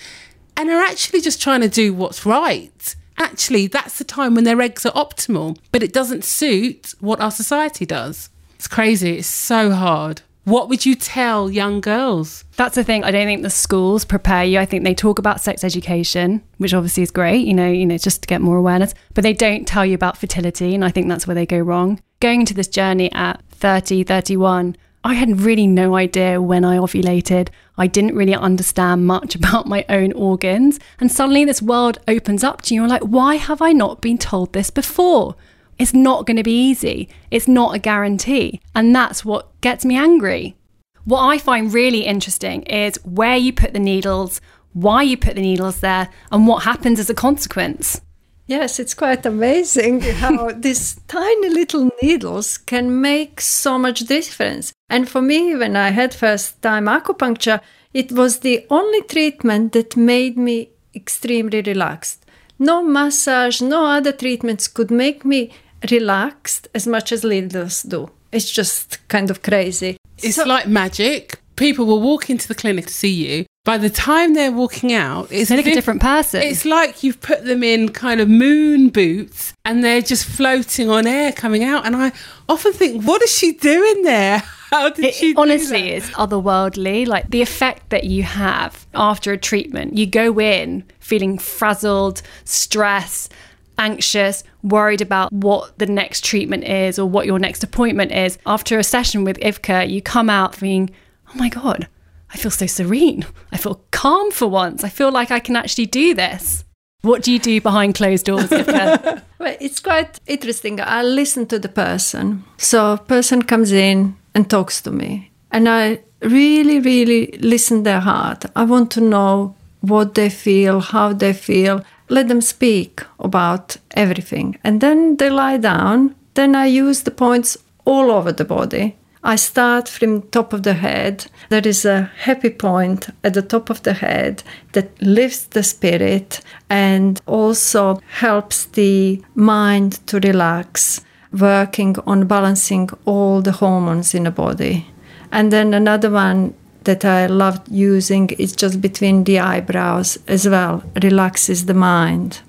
and 0.56 0.68
are 0.68 0.82
actually 0.82 1.20
just 1.20 1.40
trying 1.40 1.60
to 1.60 1.68
do 1.68 1.94
what's 1.94 2.26
right. 2.26 2.96
Actually, 3.18 3.66
that's 3.66 3.98
the 3.98 4.04
time 4.04 4.34
when 4.34 4.44
their 4.44 4.60
eggs 4.60 4.84
are 4.84 4.92
optimal, 4.92 5.58
but 5.72 5.82
it 5.82 5.92
doesn't 5.92 6.24
suit 6.24 6.94
what 7.00 7.20
our 7.20 7.30
society 7.30 7.86
does. 7.86 8.30
It's 8.56 8.68
crazy. 8.68 9.18
It's 9.18 9.26
so 9.26 9.70
hard. 9.70 10.22
What 10.44 10.68
would 10.68 10.86
you 10.86 10.94
tell 10.94 11.50
young 11.50 11.80
girls? 11.80 12.44
That's 12.56 12.76
the 12.76 12.84
thing. 12.84 13.02
I 13.02 13.10
don't 13.10 13.26
think 13.26 13.42
the 13.42 13.50
schools 13.50 14.04
prepare 14.04 14.44
you. 14.44 14.60
I 14.60 14.64
think 14.64 14.84
they 14.84 14.94
talk 14.94 15.18
about 15.18 15.40
sex 15.40 15.64
education, 15.64 16.40
which 16.58 16.72
obviously 16.72 17.02
is 17.02 17.10
great, 17.10 17.44
you 17.44 17.52
know, 17.52 17.68
you 17.68 17.84
know, 17.84 17.98
just 17.98 18.22
to 18.22 18.28
get 18.28 18.40
more 18.40 18.56
awareness, 18.56 18.94
but 19.12 19.22
they 19.22 19.32
don't 19.32 19.66
tell 19.66 19.84
you 19.84 19.96
about 19.96 20.16
fertility, 20.16 20.72
and 20.72 20.84
I 20.84 20.90
think 20.90 21.08
that's 21.08 21.26
where 21.26 21.34
they 21.34 21.46
go 21.46 21.58
wrong. 21.58 22.00
Going 22.20 22.40
into 22.40 22.54
this 22.54 22.68
journey 22.68 23.10
at 23.10 23.42
30, 23.50 24.04
31, 24.04 24.76
I 25.06 25.14
had 25.14 25.42
really 25.42 25.68
no 25.68 25.94
idea 25.94 26.42
when 26.42 26.64
I 26.64 26.78
ovulated. 26.78 27.50
I 27.78 27.86
didn't 27.86 28.16
really 28.16 28.34
understand 28.34 29.06
much 29.06 29.34
about 29.36 29.68
my 29.68 29.84
own 29.88 30.12
organs, 30.14 30.80
and 30.98 31.12
suddenly 31.12 31.44
this 31.44 31.62
world 31.62 31.98
opens 32.08 32.42
up 32.42 32.62
to 32.62 32.74
you. 32.74 32.80
You're 32.80 32.88
like, 32.88 33.02
why 33.02 33.36
have 33.36 33.62
I 33.62 33.70
not 33.72 34.00
been 34.00 34.18
told 34.18 34.52
this 34.52 34.68
before? 34.68 35.36
It's 35.78 35.94
not 35.94 36.26
going 36.26 36.38
to 36.38 36.42
be 36.42 36.60
easy. 36.70 37.08
It's 37.30 37.46
not 37.46 37.76
a 37.76 37.78
guarantee. 37.78 38.60
And 38.74 38.96
that's 38.96 39.24
what 39.24 39.48
gets 39.60 39.84
me 39.84 39.96
angry. 39.96 40.56
What 41.04 41.22
I 41.22 41.38
find 41.38 41.72
really 41.72 42.04
interesting 42.04 42.62
is 42.62 42.98
where 43.04 43.36
you 43.36 43.52
put 43.52 43.74
the 43.74 43.78
needles, 43.78 44.40
why 44.72 45.02
you 45.02 45.16
put 45.16 45.36
the 45.36 45.40
needles 45.40 45.78
there, 45.78 46.08
and 46.32 46.48
what 46.48 46.64
happens 46.64 46.98
as 46.98 47.08
a 47.08 47.14
consequence. 47.14 48.00
Yes, 48.46 48.78
it's 48.78 48.94
quite 48.94 49.26
amazing 49.26 50.00
how 50.22 50.52
these 50.52 51.00
tiny 51.08 51.48
little 51.48 51.90
needles 52.00 52.58
can 52.58 53.00
make 53.00 53.40
so 53.40 53.76
much 53.78 54.00
difference. 54.00 54.72
And 54.88 55.08
for 55.08 55.20
me, 55.20 55.56
when 55.56 55.75
I 55.76 55.90
had 55.90 56.14
first 56.14 56.62
time 56.62 56.87
acupuncture, 56.87 57.60
it 57.92 58.12
was 58.12 58.40
the 58.40 58.64
only 58.70 59.02
treatment 59.02 59.73
that 59.73 59.97
made 59.97 60.38
me 60.38 60.70
extremely 60.94 61.61
relaxed. 61.61 62.25
No 62.59 62.82
massage, 62.82 63.61
no 63.61 63.87
other 63.87 64.12
treatments 64.12 64.68
could 64.68 64.90
make 64.90 65.25
me 65.25 65.50
relaxed 65.90 66.68
as 66.75 66.87
much 66.87 67.12
as 67.12 67.25
needles 67.25 67.82
do. 67.82 68.11
It's 68.32 68.50
just 68.50 69.06
kind 69.09 69.30
of 69.30 69.42
crazy. 69.42 69.97
It's 70.18 70.38
like 70.38 70.68
magic. 70.68 71.40
People 71.56 71.87
will 71.87 72.00
walk 72.00 72.30
into 72.30 72.49
the 72.49 72.54
clinic 72.54 72.87
to 72.87 72.92
see 72.92 73.12
you. 73.12 73.47
By 73.66 73.78
the 73.78 73.90
time 73.90 74.35
they're 74.35 74.52
walking 74.52 74.92
out, 74.92 75.26
it's 75.32 75.50
like 75.50 75.66
a 75.66 75.75
different 75.75 76.00
person. 76.00 76.40
It's 76.40 76.64
like 76.64 77.02
you've 77.02 77.20
put 77.20 77.44
them 77.44 77.64
in 77.64 77.88
kind 77.88 78.20
of 78.20 78.28
moon 78.28 78.90
boots 78.90 79.54
and 79.64 79.82
they're 79.82 80.00
just 80.00 80.25
floating 80.25 80.88
on 80.88 81.04
air 81.04 81.32
coming 81.32 81.64
out. 81.64 81.85
And 81.85 81.96
I 81.96 82.12
often 82.49 82.73
think, 82.73 83.02
what 83.02 83.25
is 83.25 83.37
she 83.37 83.50
doing 83.54 84.04
there? 84.04 84.38
How 84.70 84.90
did 84.90 85.06
It 85.06 85.14
she 85.14 85.35
honestly 85.35 85.92
is 85.92 86.08
otherworldly. 86.11 87.08
Like 87.08 87.30
the 87.30 87.42
effect 87.42 87.90
that 87.90 88.04
you 88.04 88.23
have 88.23 88.87
after 88.94 89.32
a 89.32 89.37
treatment, 89.37 89.99
you 89.99 90.06
go 90.06 90.38
in 90.38 90.85
feeling 91.00 91.37
frazzled, 91.37 92.23
stressed, 92.44 93.35
anxious, 93.78 94.44
worried 94.62 95.00
about 95.00 95.32
what 95.32 95.76
the 95.78 95.87
next 95.87 96.25
treatment 96.25 96.62
is 96.62 97.00
or 97.00 97.08
what 97.08 97.26
your 97.26 97.40
next 97.40 97.64
appointment 97.64 98.12
is. 98.12 98.38
After 98.46 98.78
a 98.78 98.85
session 98.85 99.25
with 99.25 99.38
Ivka, 99.40 99.90
you 99.90 100.00
come 100.00 100.30
out 100.30 100.54
feeling, 100.54 100.90
oh 101.35 101.37
my 101.37 101.49
God, 101.49 101.88
I 102.33 102.37
feel 102.37 102.50
so 102.50 102.66
serene. 102.66 103.25
I 103.52 103.56
feel 103.56 103.80
calm 103.90 104.30
for 104.30 104.49
once. 104.49 104.85
I 104.85 104.88
feel 104.88 105.11
like 105.11 105.30
I 105.30 105.38
can 105.38 105.56
actually 105.56 105.87
do 105.87 106.14
this. 106.14 106.64
What 107.02 107.23
do 107.23 107.33
you 107.33 107.38
do 107.38 107.61
behind 107.61 107.95
closed 107.95 108.26
doors? 108.26 108.50
Well, 109.38 109.56
it's 109.61 109.80
quite 109.80 110.18
interesting. 110.26 110.80
I 110.80 111.02
listen 111.02 111.47
to 111.47 111.59
the 111.59 111.68
person. 111.68 112.42
So, 112.56 112.95
a 112.95 112.99
person 112.99 113.42
comes 113.42 113.71
in 113.71 114.16
and 114.35 114.49
talks 114.49 114.80
to 114.83 114.90
me, 114.90 115.30
and 115.50 115.68
I 115.68 116.00
really, 116.23 116.80
really 116.80 117.26
listen 117.40 117.83
their 117.83 118.00
heart. 118.00 118.47
I 118.56 118.64
want 118.64 118.90
to 118.92 119.00
know 119.00 119.54
what 119.83 120.14
they 120.14 120.30
feel, 120.30 120.80
how 120.80 121.12
they 121.12 121.33
feel. 121.33 121.85
Let 122.09 122.28
them 122.28 122.40
speak 122.40 123.02
about 123.21 123.76
everything, 123.90 124.59
and 124.64 124.80
then 124.80 125.16
they 125.16 125.30
lie 125.30 125.59
down. 125.59 126.14
Then 126.35 126.54
I 126.54 126.66
use 126.66 127.02
the 127.02 127.11
points 127.11 127.56
all 127.85 128.11
over 128.11 128.33
the 128.33 128.45
body. 128.45 128.97
I 129.26 129.35
start 129.35 129.88
from 129.88 130.23
top 130.23 130.52
of 130.52 130.62
the 130.62 130.75
head. 130.75 131.26
There 131.49 131.66
is 131.66 131.85
a 131.85 132.11
happy 132.18 132.50
point 132.50 133.09
at 133.25 133.35
the 133.35 133.42
top 133.42 133.71
of 133.71 133.83
the 133.83 133.92
head 133.92 134.45
that 134.71 135.02
lifts 135.02 135.47
the 135.47 135.64
spirit 135.64 136.40
and 136.71 137.21
also 137.26 138.00
helps 138.09 138.66
the 138.66 139.21
mind 139.35 140.06
to 140.06 140.21
relax. 140.21 141.00
working 141.33 141.97
on 142.06 142.26
balancing 142.26 142.88
all 143.04 143.42
the 143.42 143.52
hormones 143.52 144.14
in 144.14 144.25
the 144.25 144.30
body. 144.30 144.87
And 145.33 145.52
then 145.52 145.75
another 145.75 146.11
one 146.11 146.54
that 146.85 147.04
I 147.04 147.26
love 147.26 147.61
using 147.68 148.30
is 148.38 148.54
just 148.54 148.80
between 148.80 149.25
the 149.25 149.40
eyebrows 149.40 150.18
as 150.28 150.49
well, 150.49 150.83
relaxes 151.02 151.66
the 151.66 151.75
mind. 151.75 152.40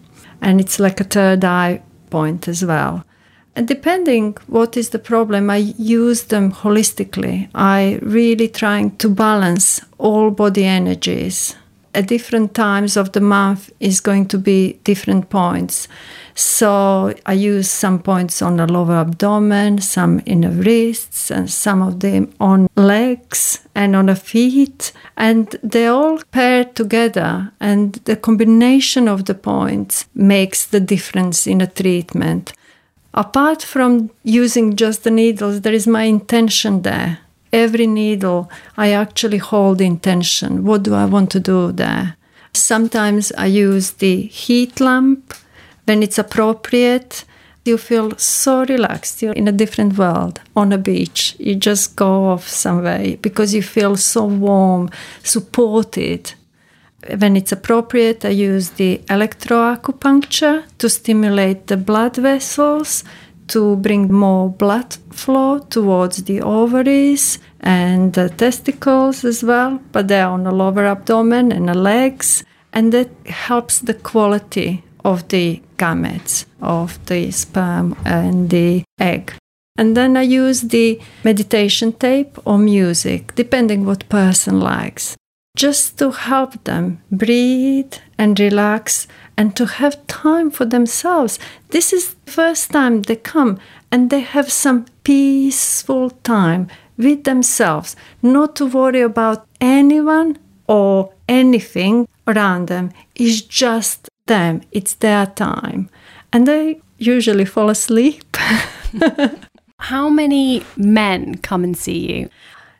And 0.41 0.61
it's 0.61 0.79
like 0.79 1.01
a 1.01 1.03
third 1.03 1.43
eye 1.43 1.81
point 2.09 2.47
as 2.47 2.63
well. 2.63 3.03
And 3.57 3.67
depending 3.67 4.37
what 4.45 4.77
is 4.77 4.89
the 4.89 4.99
problem, 4.99 5.49
I 5.49 5.73
use 5.79 6.25
them 6.25 6.51
holistically. 6.51 7.49
I 7.55 7.97
really 8.03 8.47
trying 8.47 8.97
to 8.97 9.09
balance 9.09 9.81
all 9.97 10.29
body 10.29 10.63
energies. 10.63 11.55
At 11.95 12.07
different 12.07 12.53
times 12.53 12.95
of 12.95 13.13
the 13.13 13.19
month 13.19 13.71
is 13.79 13.99
going 13.99 14.27
to 14.27 14.37
be 14.37 14.79
different 14.83 15.31
points. 15.31 15.87
So 16.35 17.15
I 17.25 17.33
use 17.33 17.67
some 17.67 17.97
points 17.97 18.43
on 18.43 18.57
the 18.57 18.67
lower 18.71 18.97
abdomen, 18.97 19.81
some 19.81 20.19
in 20.27 20.41
the 20.41 20.51
wrists, 20.51 21.31
and 21.31 21.49
some 21.49 21.81
of 21.81 22.01
them 22.01 22.31
on 22.39 22.67
legs 22.75 23.67
and 23.73 23.95
on 23.95 24.05
the 24.05 24.15
feet. 24.15 24.91
And 25.15 25.47
they 25.63 25.87
all 25.87 26.19
pair 26.31 26.63
together, 26.63 27.51
and 27.59 27.93
the 28.05 28.17
combination 28.17 29.07
of 29.07 29.25
the 29.25 29.33
points 29.33 30.05
makes 30.13 30.67
the 30.67 30.79
difference 30.79 31.47
in 31.47 31.59
a 31.59 31.65
treatment. 31.65 32.53
Apart 33.13 33.63
from 33.63 34.09
using 34.23 34.75
just 34.75 35.03
the 35.03 35.11
needles, 35.11 35.61
there 35.61 35.73
is 35.73 35.87
my 35.87 36.03
intention 36.03 36.81
there. 36.83 37.19
Every 37.51 37.87
needle, 37.87 38.51
I 38.75 38.91
actually 38.91 39.37
hold 39.37 39.81
intention. 39.81 40.65
What 40.65 40.83
do 40.83 40.93
I 40.93 41.05
want 41.05 41.31
to 41.31 41.39
do 41.39 41.71
there? 41.71 42.15
Sometimes 42.53 43.31
I 43.37 43.45
use 43.45 43.91
the 43.91 44.23
heat 44.23 44.79
lamp 44.79 45.33
when 45.85 46.03
it's 46.03 46.17
appropriate. 46.17 47.23
You 47.65 47.77
feel 47.77 48.17
so 48.17 48.65
relaxed. 48.65 49.21
You're 49.21 49.33
in 49.33 49.47
a 49.47 49.51
different 49.51 49.97
world 49.97 50.41
on 50.55 50.73
a 50.73 50.77
beach. 50.77 51.35
You 51.39 51.55
just 51.55 51.95
go 51.95 52.25
off 52.25 52.47
somewhere 52.47 53.17
because 53.17 53.53
you 53.53 53.61
feel 53.61 53.95
so 53.95 54.25
warm, 54.25 54.89
supported. 55.23 56.33
When 57.19 57.37
it's 57.37 57.51
appropriate, 57.51 58.25
I 58.25 58.29
use 58.29 58.71
the 58.71 59.01
electroacupuncture 59.07 60.63
to 60.79 60.89
stimulate 60.89 61.67
the 61.67 61.77
blood 61.77 62.15
vessels, 62.15 63.03
to 63.47 63.75
bring 63.77 64.11
more 64.11 64.49
blood 64.49 64.97
flow 65.11 65.59
towards 65.59 66.23
the 66.23 66.41
ovaries 66.41 67.39
and 67.61 68.13
the 68.13 68.29
testicles 68.29 69.23
as 69.23 69.43
well, 69.43 69.79
but 69.91 70.07
they're 70.07 70.27
on 70.27 70.43
the 70.43 70.51
lower 70.51 70.85
abdomen 70.85 71.51
and 71.51 71.69
the 71.69 71.73
legs. 71.73 72.43
And 72.73 72.91
that 72.91 73.09
helps 73.25 73.79
the 73.79 73.93
quality 73.93 74.83
of 75.05 75.27
the 75.29 75.61
gametes, 75.77 76.45
of 76.61 77.03
the 77.05 77.31
sperm 77.31 77.95
and 78.05 78.49
the 78.49 78.83
egg. 78.99 79.33
And 79.77 79.95
then 79.95 80.17
I 80.17 80.23
use 80.23 80.61
the 80.61 80.99
meditation 81.23 81.93
tape 81.93 82.37
or 82.45 82.57
music, 82.57 83.35
depending 83.35 83.85
what 83.85 84.09
person 84.09 84.59
likes, 84.59 85.15
just 85.57 85.97
to 85.97 86.11
help 86.11 86.63
them 86.65 87.01
breathe 87.11 87.95
and 88.17 88.39
relax 88.39 89.07
and 89.35 89.55
to 89.55 89.65
have 89.65 90.05
time 90.05 90.51
for 90.51 90.65
themselves. 90.65 91.39
This 91.69 91.91
is 91.91 92.13
the 92.13 92.31
first 92.31 92.71
time 92.71 93.01
they 93.01 93.15
come 93.15 93.59
and 93.91 94.09
they 94.09 94.21
have 94.21 94.51
some 94.51 94.85
peaceful 95.03 96.11
time 96.11 96.67
with 96.95 97.23
themselves, 97.23 97.95
not 98.21 98.55
to 98.57 98.67
worry 98.67 99.01
about 99.01 99.47
anyone 99.59 100.37
or 100.67 101.13
anything 101.27 102.07
around 102.27 102.67
them. 102.67 102.91
It's 103.15 103.41
just 103.41 104.09
them, 104.27 104.61
it's 104.71 104.93
their 104.93 105.25
time. 105.25 105.89
And 106.31 106.47
they 106.47 106.81
usually 106.99 107.45
fall 107.45 107.69
asleep. 107.69 108.37
How 109.79 110.09
many 110.09 110.63
men 110.75 111.35
come 111.35 111.63
and 111.63 111.75
see 111.75 112.13
you? 112.13 112.29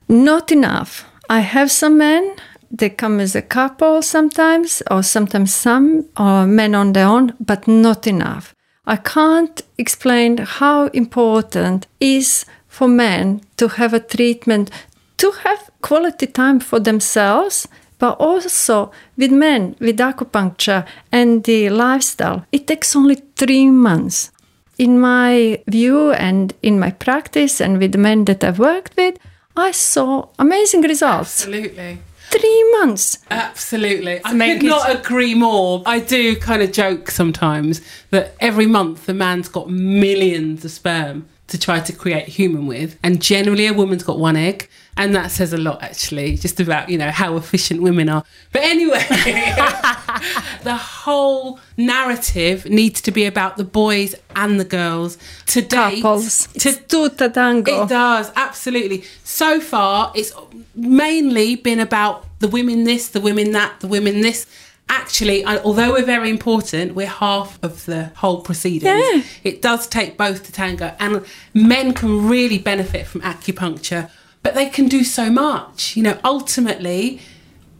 Not 0.07 0.51
enough. 0.51 1.05
I 1.29 1.39
have 1.39 1.71
some 1.71 1.97
men. 1.97 2.35
They 2.71 2.89
come 2.89 3.19
as 3.19 3.35
a 3.35 3.41
couple 3.41 4.01
sometimes, 4.01 4.83
or 4.91 5.03
sometimes 5.03 5.53
some, 5.53 6.05
or 6.17 6.45
men 6.45 6.75
on 6.75 6.93
their 6.93 7.07
own, 7.07 7.33
but 7.39 7.67
not 7.67 8.07
enough. 8.07 8.53
I 8.85 8.97
can't 8.97 9.61
explain 9.77 10.37
how 10.37 10.87
important 10.87 11.87
is 11.99 12.45
for 12.67 12.87
men 12.87 13.41
to 13.57 13.67
have 13.67 13.93
a 13.93 13.99
treatment, 13.99 14.71
to 15.17 15.31
have 15.43 15.69
quality 15.81 16.27
time 16.27 16.59
for 16.59 16.79
themselves, 16.79 17.67
but 17.99 18.17
also 18.19 18.91
with 19.17 19.31
men 19.31 19.75
with 19.79 19.97
acupuncture 19.97 20.85
and 21.11 21.43
the 21.43 21.69
lifestyle. 21.69 22.45
It 22.51 22.67
takes 22.67 22.95
only 22.95 23.15
three 23.35 23.69
months. 23.71 24.31
In 24.77 24.99
my 24.99 25.63
view 25.67 26.11
and 26.11 26.53
in 26.61 26.79
my 26.79 26.91
practice 26.91 27.59
and 27.59 27.79
with 27.79 27.93
the 27.93 27.97
men 27.97 28.25
that 28.25 28.43
I've 28.43 28.59
worked 28.59 28.95
with, 28.95 29.17
I 29.55 29.71
saw 29.71 30.27
amazing 30.37 30.81
results. 30.81 31.41
Absolutely. 31.41 31.97
Three 32.29 32.71
months. 32.79 33.19
Absolutely. 33.31 34.19
I 34.23 34.57
could 34.57 34.63
not 34.63 34.93
agree 34.93 35.33
more. 35.33 35.81
I 35.85 35.99
do 35.99 36.35
kind 36.35 36.61
of 36.61 36.71
joke 36.71 37.09
sometimes 37.09 37.81
that 38.09 38.35
every 38.39 38.67
month 38.67 39.05
the 39.05 39.13
man's 39.13 39.47
got 39.47 39.69
millions 39.69 40.65
of 40.65 40.71
sperm 40.71 41.27
to 41.47 41.57
try 41.57 41.79
to 41.79 41.93
create 41.93 42.27
human 42.27 42.67
with. 42.67 42.99
And 43.01 43.21
generally 43.21 43.67
a 43.67 43.73
woman's 43.73 44.03
got 44.03 44.19
one 44.19 44.35
egg. 44.35 44.69
And 44.97 45.15
that 45.15 45.29
says 45.31 45.53
a 45.53 45.57
lot 45.57 45.83
actually, 45.83 46.35
just 46.37 46.59
about, 46.59 46.89
you 46.89 46.97
know, 46.97 47.11
how 47.11 47.37
efficient 47.37 47.81
women 47.81 48.09
are. 48.09 48.23
But 48.51 48.63
anyway, 48.63 49.05
the 50.63 50.75
whole 50.75 51.59
narrative 51.77 52.65
needs 52.65 52.99
to 53.01 53.11
be 53.11 53.25
about 53.25 53.57
the 53.57 53.63
boys 53.63 54.15
and 54.35 54.59
the 54.59 54.65
girls. 54.65 55.17
To 55.47 55.61
date, 55.61 56.01
Couples. 56.01 56.47
to 56.47 56.69
It's 56.69 56.79
tuta 56.79 57.31
tango. 57.31 57.83
it 57.83 57.89
does, 57.89 58.31
absolutely. 58.35 59.03
So 59.23 59.61
far, 59.61 60.11
it's 60.15 60.33
mainly 60.75 61.55
been 61.55 61.79
about 61.79 62.25
the 62.39 62.47
women 62.47 62.83
this, 62.83 63.09
the 63.09 63.21
women 63.21 63.51
that, 63.51 63.79
the 63.79 63.87
women 63.87 64.21
this. 64.21 64.45
Actually, 64.89 65.45
although 65.45 65.91
we're 65.91 66.05
very 66.05 66.29
important, 66.29 66.95
we're 66.95 67.07
half 67.07 67.61
of 67.61 67.85
the 67.85 68.05
whole 68.15 68.39
proceedings. 68.41 69.03
Yeah. 69.13 69.21
It 69.43 69.61
does 69.61 69.85
take 69.85 70.15
both 70.17 70.45
to 70.45 70.51
tango, 70.53 70.95
and 70.97 71.25
men 71.53 71.93
can 71.93 72.27
really 72.27 72.57
benefit 72.57 73.05
from 73.05 73.19
acupuncture, 73.21 74.09
but 74.43 74.55
they 74.55 74.67
can 74.67 74.87
do 74.87 75.03
so 75.03 75.29
much. 75.29 75.95
You 75.95 76.03
know, 76.03 76.19
ultimately, 76.23 77.19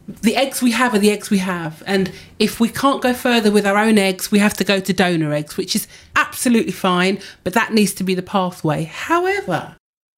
the 0.08 0.36
eggs 0.36 0.62
we 0.62 0.72
have 0.72 0.94
are 0.94 1.00
the 1.00 1.12
eggs 1.12 1.30
we 1.30 1.40
have. 1.40 1.84
And 1.86 2.12
if 2.40 2.60
we 2.60 2.70
can't 2.70 3.02
go 3.02 3.14
further 3.14 3.52
with 3.52 3.66
our 3.66 3.78
own 3.78 3.98
eggs, 3.98 4.32
we 4.32 4.40
have 4.40 4.54
to 4.56 4.64
go 4.64 4.80
to 4.80 4.94
donor 4.94 5.34
eggs, 5.34 5.58
which 5.58 5.76
is 5.76 5.88
absolutely 6.16 6.72
fine, 6.72 7.20
but 7.44 7.54
that 7.54 7.74
needs 7.74 7.94
to 7.96 8.04
be 8.04 8.16
the 8.16 8.22
pathway. 8.22 8.84
However, 8.84 9.76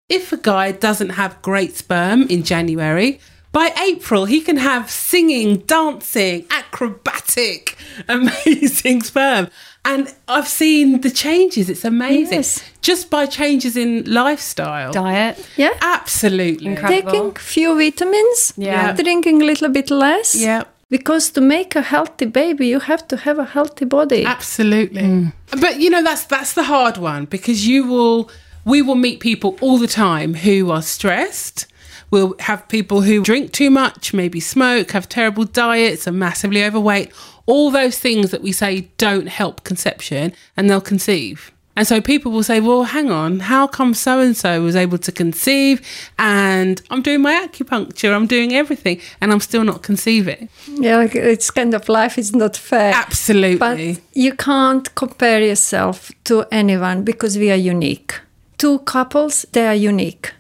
if 0.07 0.31
a 0.31 0.37
guy 0.37 0.71
doesn't 0.71 1.11
have 1.11 1.41
great 1.41 1.75
sperm 1.75 2.23
in 2.23 2.43
January, 2.43 3.19
by 3.51 3.73
April 3.81 4.25
he 4.25 4.41
can 4.41 4.57
have 4.57 4.91
singing, 4.91 5.57
dancing, 5.59 6.45
acrobatic, 6.51 7.77
amazing 8.07 9.01
sperm. 9.01 9.49
And 9.85 10.13
I've 10.27 10.47
seen 10.47 11.01
the 11.01 11.09
changes. 11.09 11.69
It's 11.69 11.85
amazing. 11.85 12.39
Yes. 12.39 12.63
Just 12.81 13.09
by 13.09 13.25
changes 13.25 13.75
in 13.77 14.03
lifestyle. 14.05 14.91
Diet. 14.91 15.37
Yeah. 15.57 15.71
Absolutely. 15.81 16.67
Incredible. 16.67 17.11
Taking 17.11 17.33
few 17.35 17.75
vitamins, 17.77 18.53
Yeah. 18.57 18.91
drinking 18.93 19.41
a 19.41 19.45
little 19.45 19.69
bit 19.69 19.89
less. 19.89 20.35
Yeah. 20.35 20.63
Because 20.89 21.29
to 21.31 21.41
make 21.41 21.75
a 21.75 21.81
healthy 21.81 22.25
baby, 22.25 22.67
you 22.67 22.79
have 22.79 23.07
to 23.09 23.17
have 23.17 23.39
a 23.39 23.45
healthy 23.45 23.85
body. 23.85 24.25
Absolutely. 24.25 25.01
Mm. 25.03 25.33
But 25.61 25.79
you 25.79 25.89
know 25.89 26.03
that's 26.03 26.25
that's 26.25 26.53
the 26.53 26.63
hard 26.63 26.97
one 26.97 27.25
because 27.25 27.67
you 27.67 27.87
will 27.87 28.29
we 28.65 28.81
will 28.81 28.95
meet 28.95 29.19
people 29.19 29.55
all 29.61 29.77
the 29.77 29.87
time 29.87 30.33
who 30.33 30.71
are 30.71 30.81
stressed. 30.81 31.67
We'll 32.11 32.33
have 32.39 32.67
people 32.67 33.01
who 33.01 33.21
drink 33.21 33.51
too 33.51 33.69
much, 33.69 34.13
maybe 34.15 34.39
smoke, 34.39 34.91
have 34.91 35.07
terrible 35.07 35.45
diets, 35.45 36.07
are 36.07 36.11
massively 36.11 36.63
overweight, 36.63 37.11
all 37.49 37.71
those 37.71 37.97
things 37.97 38.29
that 38.29 38.43
we 38.43 38.51
say 38.51 38.81
don't 38.97 39.27
help 39.27 39.63
conception 39.63 40.31
and 40.55 40.69
they'll 40.69 40.79
conceive. 40.79 41.51
And 41.75 41.87
so 41.87 41.99
people 41.99 42.31
will 42.31 42.43
say, 42.43 42.59
well, 42.59 42.83
hang 42.83 43.09
on, 43.09 43.39
how 43.39 43.65
come 43.65 43.93
so 43.93 44.19
and 44.19 44.37
so 44.37 44.61
was 44.61 44.75
able 44.75 44.99
to 44.99 45.11
conceive 45.11 45.81
and 46.19 46.79
I'm 46.91 47.01
doing 47.01 47.21
my 47.21 47.47
acupuncture, 47.47 48.13
I'm 48.13 48.27
doing 48.27 48.53
everything 48.53 49.01
and 49.19 49.31
I'm 49.31 49.39
still 49.39 49.63
not 49.63 49.81
conceiving? 49.81 50.49
Yeah, 50.67 51.07
it's 51.11 51.49
kind 51.49 51.73
of 51.73 51.89
life 51.89 52.19
is 52.19 52.35
not 52.35 52.55
fair. 52.55 52.93
Absolutely. 52.93 53.57
But 53.57 54.01
you 54.13 54.33
can't 54.33 54.93
compare 54.93 55.41
yourself 55.41 56.11
to 56.25 56.45
anyone 56.51 57.03
because 57.03 57.37
we 57.37 57.49
are 57.49 57.55
unique. 57.73 58.19
Two 58.57 58.79
couples, 58.79 59.45
they 59.53 59.65
are 59.65 59.73
unique. 59.91 60.33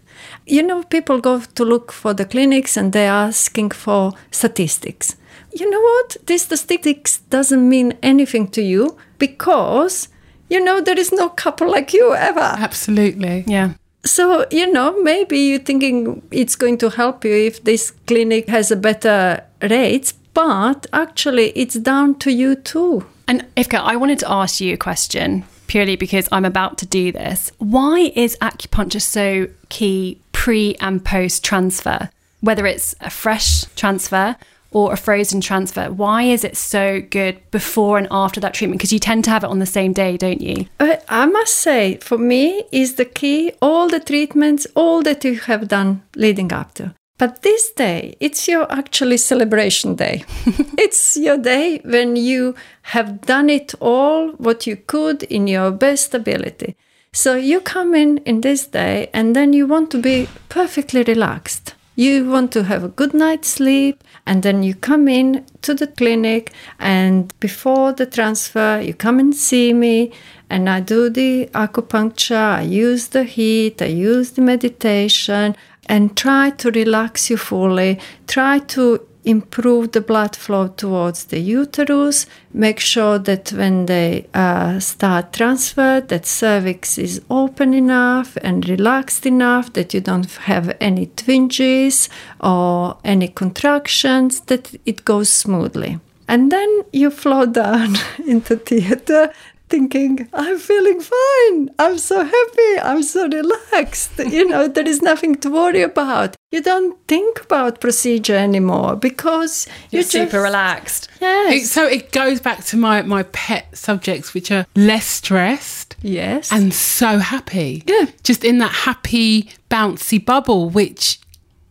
You 0.45 0.61
know, 0.61 0.83
people 0.83 1.21
go 1.21 1.39
to 1.39 1.63
look 1.65 1.91
for 1.91 2.13
the 2.13 2.25
clinics 2.25 2.77
and 2.77 2.93
they're 2.93 3.11
asking 3.11 3.71
for 3.71 4.13
statistics. 4.29 5.15
You 5.53 5.69
know 5.69 5.81
what? 5.81 6.17
This 6.25 6.43
statistics 6.43 7.19
doesn't 7.29 7.67
mean 7.67 7.97
anything 8.03 8.47
to 8.49 8.61
you 8.61 8.97
because, 9.17 10.09
you 10.49 10.63
know, 10.63 10.81
there 10.81 10.97
is 10.99 11.11
no 11.11 11.29
couple 11.29 11.69
like 11.69 11.93
you 11.93 12.13
ever. 12.15 12.39
Absolutely. 12.39 13.43
Yeah. 13.47 13.73
So, 14.05 14.45
you 14.51 14.71
know, 14.71 15.01
maybe 15.01 15.37
you're 15.37 15.59
thinking 15.59 16.21
it's 16.31 16.55
going 16.55 16.77
to 16.79 16.89
help 16.89 17.25
you 17.25 17.33
if 17.33 17.63
this 17.63 17.91
clinic 18.07 18.47
has 18.47 18.71
a 18.71 18.75
better 18.75 19.43
rates, 19.61 20.13
but 20.33 20.87
actually 20.93 21.49
it's 21.49 21.75
down 21.75 22.15
to 22.19 22.31
you 22.31 22.55
too. 22.55 23.05
And 23.27 23.45
Ivka, 23.57 23.79
I 23.79 23.95
wanted 23.95 24.19
to 24.19 24.31
ask 24.31 24.61
you 24.61 24.73
a 24.73 24.77
question. 24.77 25.43
purely 25.69 25.95
because 25.95 26.27
I'm 26.31 26.43
about 26.43 26.77
to 26.79 26.85
do 26.85 27.13
this. 27.13 27.53
Why 27.59 28.11
is 28.15 28.35
acupuncture 28.41 29.01
so 29.01 29.47
key 29.69 30.19
pre 30.33 30.75
and 30.81 31.05
post 31.05 31.45
transfer? 31.45 32.09
Whether 32.41 32.65
it's 32.65 32.95
a 32.99 33.09
fresh 33.09 33.63
transfer 33.75 34.35
or 34.71 34.93
a 34.93 34.97
frozen 34.97 35.41
transfer, 35.41 35.91
why 35.91 36.23
is 36.23 36.43
it 36.43 36.55
so 36.55 37.01
good 37.01 37.39
before 37.51 37.97
and 37.97 38.07
after 38.11 38.39
that 38.39 38.53
treatment? 38.53 38.79
Because 38.79 38.93
you 38.93 38.99
tend 38.99 39.23
to 39.23 39.29
have 39.29 39.43
it 39.43 39.49
on 39.49 39.59
the 39.59 39.65
same 39.65 39.93
day, 39.93 40.17
don't 40.17 40.41
you? 40.41 40.67
Uh, 40.79 40.97
I 41.07 41.25
must 41.25 41.55
say, 41.55 41.97
for 41.97 42.17
me, 42.17 42.63
is 42.71 42.95
the 42.95 43.05
key 43.05 43.51
all 43.61 43.87
the 43.87 43.99
treatments, 43.99 44.67
all 44.75 45.01
that 45.03 45.23
you 45.23 45.39
have 45.39 45.67
done 45.67 46.03
leading 46.15 46.53
up 46.53 46.73
to. 46.75 46.93
But 47.17 47.41
this 47.41 47.71
day, 47.71 48.15
it's 48.21 48.47
your 48.47 48.71
actually 48.71 49.17
celebration 49.17 49.95
day. 49.95 50.23
it's 50.77 51.17
your 51.17 51.37
day 51.37 51.81
when 51.83 52.15
you 52.15 52.55
have 52.83 53.21
done 53.21 53.49
it 53.49 53.73
all 53.81 54.29
what 54.37 54.65
you 54.65 54.77
could 54.77 55.23
in 55.23 55.45
your 55.45 55.69
best 55.71 56.13
ability. 56.13 56.77
So 57.11 57.35
you 57.35 57.59
come 57.59 57.93
in 57.93 58.19
in 58.19 58.41
this 58.41 58.67
day 58.67 59.09
and 59.13 59.35
then 59.35 59.51
you 59.51 59.67
want 59.67 59.91
to 59.91 60.01
be 60.01 60.29
perfectly 60.47 61.03
relaxed. 61.03 61.73
You 61.99 62.29
want 62.29 62.53
to 62.53 62.63
have 62.63 62.85
a 62.85 62.87
good 62.87 63.13
night's 63.13 63.49
sleep 63.49 64.05
and 64.25 64.41
then 64.41 64.63
you 64.63 64.73
come 64.73 65.09
in 65.09 65.45
to 65.63 65.73
the 65.73 65.87
clinic 65.87 66.53
and 66.79 67.37
before 67.41 67.91
the 67.91 68.05
transfer 68.05 68.79
you 68.81 68.93
come 68.93 69.19
and 69.19 69.35
see 69.35 69.73
me 69.73 70.13
and 70.49 70.69
I 70.69 70.79
do 70.79 71.09
the 71.09 71.47
acupuncture, 71.47 72.37
I 72.59 72.61
use 72.61 73.09
the 73.09 73.25
heat, 73.25 73.81
I 73.81 73.87
use 73.87 74.31
the 74.31 74.41
meditation 74.41 75.57
and 75.87 76.15
try 76.15 76.51
to 76.51 76.71
relax 76.71 77.29
you 77.29 77.35
fully. 77.35 77.99
Try 78.27 78.59
to 78.59 79.05
improve 79.25 79.91
the 79.91 80.01
blood 80.01 80.35
flow 80.35 80.67
towards 80.67 81.25
the 81.25 81.39
uterus. 81.39 82.25
Make 82.53 82.79
sure 82.79 83.19
that 83.19 83.49
when 83.51 83.85
they 83.85 84.27
uh, 84.33 84.79
start 84.79 85.33
transfer, 85.33 86.01
that 86.01 86.25
cervix 86.25 86.97
is 86.97 87.21
open 87.29 87.73
enough 87.73 88.37
and 88.41 88.67
relaxed 88.67 89.25
enough 89.25 89.73
that 89.73 89.93
you 89.93 90.01
don't 90.01 90.31
have 90.31 90.75
any 90.79 91.07
twinges 91.07 92.09
or 92.39 92.97
any 93.03 93.27
contractions. 93.27 94.41
That 94.41 94.73
it 94.85 95.05
goes 95.05 95.29
smoothly. 95.29 95.99
And 96.27 96.51
then 96.51 96.83
you 96.93 97.09
flow 97.09 97.45
down 97.63 97.95
into 98.25 98.55
theater 98.55 99.31
thinking, 99.69 100.27
I'm 100.33 100.57
feeling 100.57 100.99
fine. 100.99 101.69
I'm 101.79 101.97
so 101.97 102.23
happy. 102.23 102.79
I'm 102.81 103.03
so 103.03 103.27
relaxed. 103.27 104.19
you 104.19 104.47
know, 104.47 104.67
there 104.67 104.87
is 104.87 105.01
nothing 105.01 105.35
to 105.35 105.49
worry 105.49 105.81
about. 105.81 106.35
You 106.51 106.61
don't 106.61 106.97
think 107.07 107.43
about 107.43 107.79
procedure 107.79 108.35
anymore 108.35 108.95
because 108.95 109.67
you're, 109.91 110.01
you're 110.01 110.09
super 110.09 110.31
just, 110.31 110.43
relaxed. 110.43 111.07
Yes. 111.21 111.53
It- 111.63 111.67
so 111.67 111.85
it 111.85 112.11
goes 112.11 112.39
back 112.39 112.65
to 112.65 112.77
my, 112.77 113.01
my 113.03 113.23
pet 113.23 113.77
subjects, 113.77 114.33
which 114.33 114.51
are 114.51 114.65
less 114.75 115.05
stressed 115.05 115.95
yes. 116.01 116.51
and 116.51 116.73
so 116.73 117.19
happy. 117.19 117.83
Yeah. 117.87 118.05
Just 118.23 118.43
in 118.43 118.57
that 118.59 118.71
happy, 118.71 119.51
bouncy 119.69 120.23
bubble, 120.23 120.69
which 120.69 121.19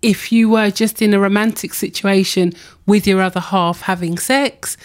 if 0.03 0.31
you 0.31 0.49
were 0.49 0.71
just 0.71 1.03
in 1.03 1.13
a 1.13 1.21
romantic 1.21 1.75
situation 1.75 2.53
with 2.87 3.07
your 3.07 3.21
other 3.21 3.41
half 3.41 3.83
having 3.83 4.17
sex, 4.17 4.77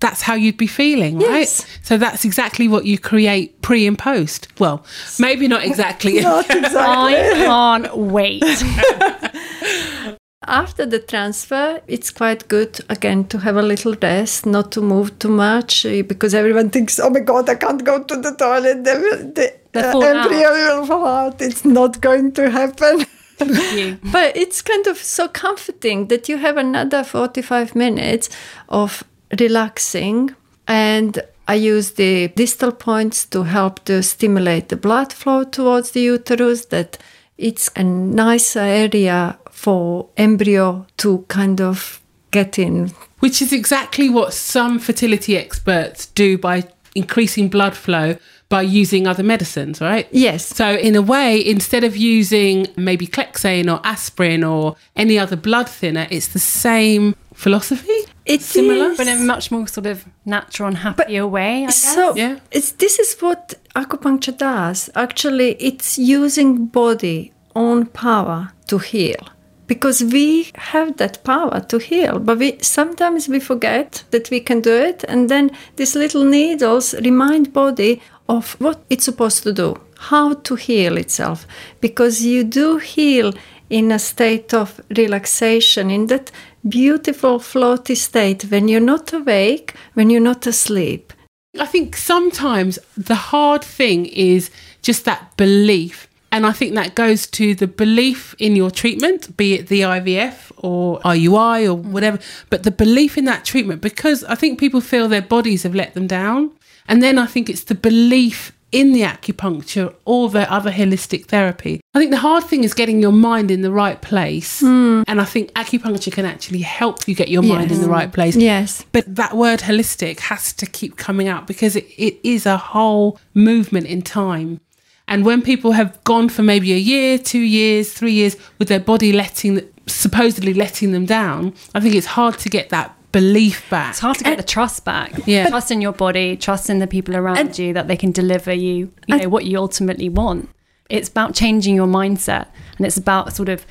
that's 0.00 0.22
how 0.22 0.34
you'd 0.34 0.56
be 0.56 0.66
feeling, 0.66 1.18
right? 1.18 1.40
Yes. 1.40 1.66
So 1.82 1.96
that's 1.96 2.24
exactly 2.24 2.68
what 2.68 2.86
you 2.86 2.98
create 2.98 3.60
pre 3.62 3.86
and 3.86 3.98
post. 3.98 4.48
Well, 4.58 4.84
maybe 5.18 5.46
not 5.46 5.64
exactly. 5.64 6.20
Not 6.30 6.50
exactly. 6.50 7.16
I 7.16 7.44
can't 7.44 7.96
wait. 7.96 8.42
After 10.46 10.86
the 10.86 10.98
transfer, 10.98 11.80
it's 11.86 12.10
quite 12.10 12.48
good 12.48 12.80
again 12.88 13.26
to 13.28 13.38
have 13.38 13.56
a 13.56 13.62
little 13.62 13.94
rest, 14.00 14.46
not 14.46 14.72
to 14.72 14.80
move 14.80 15.18
too 15.18 15.28
much, 15.28 15.84
eh, 15.84 16.00
because 16.00 16.34
everyone 16.34 16.70
thinks, 16.70 16.98
"Oh 16.98 17.10
my 17.10 17.20
God, 17.20 17.48
I 17.50 17.56
can't 17.56 17.84
go 17.84 18.02
to 18.02 18.16
the 18.16 18.34
toilet. 18.34 18.82
The, 18.82 19.54
the 19.72 19.88
uh, 19.88 19.92
fall 19.92 20.02
out. 20.02 20.16
embryo 20.16 20.50
will 20.50 20.86
fall 20.86 21.06
out. 21.06 21.42
It's 21.42 21.64
not 21.64 22.00
going 22.00 22.32
to 22.32 22.50
happen." 22.50 23.04
but 24.12 24.36
it's 24.36 24.62
kind 24.62 24.86
of 24.86 24.96
so 24.96 25.28
comforting 25.28 26.08
that 26.08 26.28
you 26.28 26.38
have 26.38 26.56
another 26.56 27.04
45 27.04 27.74
minutes 27.76 28.28
of 28.68 29.04
relaxing 29.38 30.34
and 30.66 31.22
I 31.48 31.54
use 31.54 31.92
the 31.92 32.28
distal 32.28 32.72
points 32.72 33.26
to 33.26 33.42
help 33.42 33.84
to 33.86 34.02
stimulate 34.02 34.68
the 34.68 34.76
blood 34.76 35.12
flow 35.12 35.44
towards 35.44 35.90
the 35.90 36.00
uterus 36.00 36.66
that 36.66 36.98
it's 37.38 37.70
a 37.74 37.82
nicer 37.82 38.60
area 38.60 39.38
for 39.50 40.08
embryo 40.16 40.86
to 40.98 41.24
kind 41.28 41.60
of 41.60 42.00
get 42.30 42.58
in 42.58 42.92
Which 43.18 43.42
is 43.42 43.52
exactly 43.52 44.08
what 44.08 44.32
some 44.32 44.78
fertility 44.78 45.36
experts 45.36 46.06
do 46.06 46.38
by 46.38 46.64
increasing 46.94 47.48
blood 47.48 47.76
flow 47.76 48.16
by 48.48 48.62
using 48.62 49.06
other 49.06 49.22
medicines, 49.22 49.80
right? 49.80 50.08
Yes. 50.10 50.44
So, 50.44 50.74
in 50.74 50.96
a 50.96 51.02
way, 51.02 51.44
instead 51.44 51.84
of 51.84 51.96
using 51.96 52.66
maybe 52.76 53.06
Clexane 53.06 53.72
or 53.72 53.80
aspirin 53.86 54.42
or 54.42 54.76
any 54.96 55.18
other 55.18 55.36
blood 55.36 55.68
thinner, 55.68 56.08
it's 56.10 56.28
the 56.28 56.40
same 56.40 57.14
philosophy. 57.32 57.99
It's 58.34 58.46
Similar? 58.46 58.94
But 58.96 59.06
in 59.08 59.20
a 59.22 59.24
much 59.24 59.50
more 59.50 59.66
sort 59.66 59.86
of 59.86 60.04
natural 60.24 60.68
and 60.68 60.78
happier 60.78 61.26
way. 61.26 61.62
I 61.64 61.66
guess. 61.66 61.94
So 61.94 62.14
Yeah. 62.16 62.36
it's 62.50 62.72
this 62.72 62.98
is 62.98 63.16
what 63.20 63.54
acupuncture 63.74 64.36
does. 64.36 64.90
Actually, 64.94 65.50
it's 65.58 65.98
using 65.98 66.66
body 66.66 67.32
own 67.54 67.86
power 67.86 68.40
to 68.66 68.78
heal. 68.78 69.22
Because 69.66 70.04
we 70.04 70.50
have 70.72 70.96
that 70.96 71.22
power 71.22 71.60
to 71.68 71.78
heal, 71.78 72.18
but 72.18 72.38
we 72.38 72.58
sometimes 72.60 73.28
we 73.28 73.38
forget 73.40 74.02
that 74.10 74.28
we 74.30 74.40
can 74.40 74.60
do 74.60 74.74
it, 74.88 75.04
and 75.08 75.28
then 75.28 75.50
these 75.76 75.94
little 75.98 76.24
needles 76.24 76.94
remind 76.94 77.52
body 77.52 78.00
of 78.28 78.56
what 78.58 78.78
it's 78.90 79.04
supposed 79.04 79.42
to 79.44 79.52
do, 79.52 79.76
how 80.10 80.34
to 80.34 80.54
heal 80.56 80.96
itself. 80.96 81.46
Because 81.80 82.24
you 82.26 82.42
do 82.44 82.78
heal 82.78 83.32
in 83.68 83.92
a 83.92 83.98
state 83.98 84.52
of 84.54 84.80
relaxation, 84.96 85.90
in 85.90 86.06
that 86.06 86.32
beautiful 86.68 87.38
floaty 87.38 87.96
state 87.96 88.42
when 88.44 88.68
you're 88.68 88.80
not 88.80 89.12
awake, 89.12 89.74
when 89.94 90.10
you're 90.10 90.20
not 90.20 90.46
asleep. 90.46 91.12
I 91.58 91.66
think 91.66 91.96
sometimes 91.96 92.78
the 92.96 93.14
hard 93.14 93.64
thing 93.64 94.06
is 94.06 94.50
just 94.82 95.04
that 95.04 95.36
belief. 95.36 96.06
And 96.32 96.46
I 96.46 96.52
think 96.52 96.74
that 96.74 96.94
goes 96.94 97.26
to 97.28 97.56
the 97.56 97.66
belief 97.66 98.36
in 98.38 98.54
your 98.54 98.70
treatment, 98.70 99.36
be 99.36 99.54
it 99.54 99.66
the 99.66 99.80
IVF 99.80 100.52
or 100.58 101.00
IUI 101.00 101.64
or 101.64 101.76
mm. 101.76 101.90
whatever, 101.90 102.20
but 102.50 102.62
the 102.62 102.70
belief 102.70 103.18
in 103.18 103.24
that 103.24 103.44
treatment, 103.44 103.80
because 103.80 104.22
I 104.24 104.36
think 104.36 104.60
people 104.60 104.80
feel 104.80 105.08
their 105.08 105.22
bodies 105.22 105.64
have 105.64 105.74
let 105.74 105.94
them 105.94 106.06
down. 106.06 106.52
And 106.86 107.02
then 107.02 107.18
I 107.18 107.26
think 107.26 107.50
it's 107.50 107.64
the 107.64 107.74
belief 107.74 108.52
in 108.72 108.92
the 108.92 109.02
acupuncture 109.02 109.94
or 110.04 110.28
the 110.28 110.50
other 110.52 110.70
holistic 110.70 111.26
therapy. 111.26 111.80
I 111.94 111.98
think 111.98 112.10
the 112.10 112.18
hard 112.18 112.44
thing 112.44 112.62
is 112.62 112.72
getting 112.72 113.00
your 113.00 113.12
mind 113.12 113.50
in 113.50 113.62
the 113.62 113.72
right 113.72 114.00
place. 114.00 114.60
Hmm. 114.60 115.02
And 115.08 115.20
I 115.20 115.24
think 115.24 115.52
acupuncture 115.54 116.12
can 116.12 116.24
actually 116.24 116.60
help 116.60 117.08
you 117.08 117.14
get 117.14 117.28
your 117.28 117.42
mind 117.42 117.72
in 117.72 117.80
the 117.80 117.88
right 117.88 118.12
place. 118.12 118.36
Yes. 118.36 118.84
But 118.92 119.16
that 119.16 119.36
word 119.36 119.60
holistic 119.60 120.20
has 120.20 120.52
to 120.54 120.66
keep 120.66 120.96
coming 120.96 121.26
out 121.26 121.46
because 121.46 121.74
it, 121.76 121.86
it 121.96 122.18
is 122.22 122.46
a 122.46 122.56
whole 122.56 123.18
movement 123.34 123.86
in 123.86 124.02
time. 124.02 124.60
And 125.08 125.24
when 125.24 125.42
people 125.42 125.72
have 125.72 126.02
gone 126.04 126.28
for 126.28 126.44
maybe 126.44 126.72
a 126.72 126.76
year, 126.76 127.18
two 127.18 127.40
years, 127.40 127.92
three 127.92 128.12
years 128.12 128.36
with 128.58 128.68
their 128.68 128.78
body 128.78 129.12
letting, 129.12 129.68
supposedly 129.88 130.54
letting 130.54 130.92
them 130.92 131.04
down, 131.04 131.52
I 131.74 131.80
think 131.80 131.96
it's 131.96 132.06
hard 132.06 132.38
to 132.38 132.48
get 132.48 132.68
that 132.68 132.96
belief 133.12 133.68
back. 133.70 133.90
It's 133.90 133.98
hard 133.98 134.18
to 134.18 134.24
get 134.24 134.36
the 134.36 134.42
trust 134.42 134.84
back. 134.84 135.12
Yeah. 135.26 135.48
Trust 135.48 135.70
in 135.70 135.80
your 135.80 135.92
body, 135.92 136.36
trust 136.36 136.70
in 136.70 136.78
the 136.78 136.86
people 136.86 137.16
around 137.16 137.58
you 137.58 137.72
that 137.74 137.88
they 137.88 137.96
can 137.96 138.12
deliver 138.12 138.52
you, 138.52 138.92
you 139.06 139.16
know, 139.16 139.28
what 139.28 139.44
you 139.44 139.58
ultimately 139.58 140.08
want. 140.08 140.48
It's 140.88 141.08
about 141.08 141.34
changing 141.34 141.74
your 141.74 141.86
mindset 141.86 142.48
and 142.76 142.86
it's 142.86 142.96
about 142.96 143.32
sort 143.32 143.48
of 143.48 143.64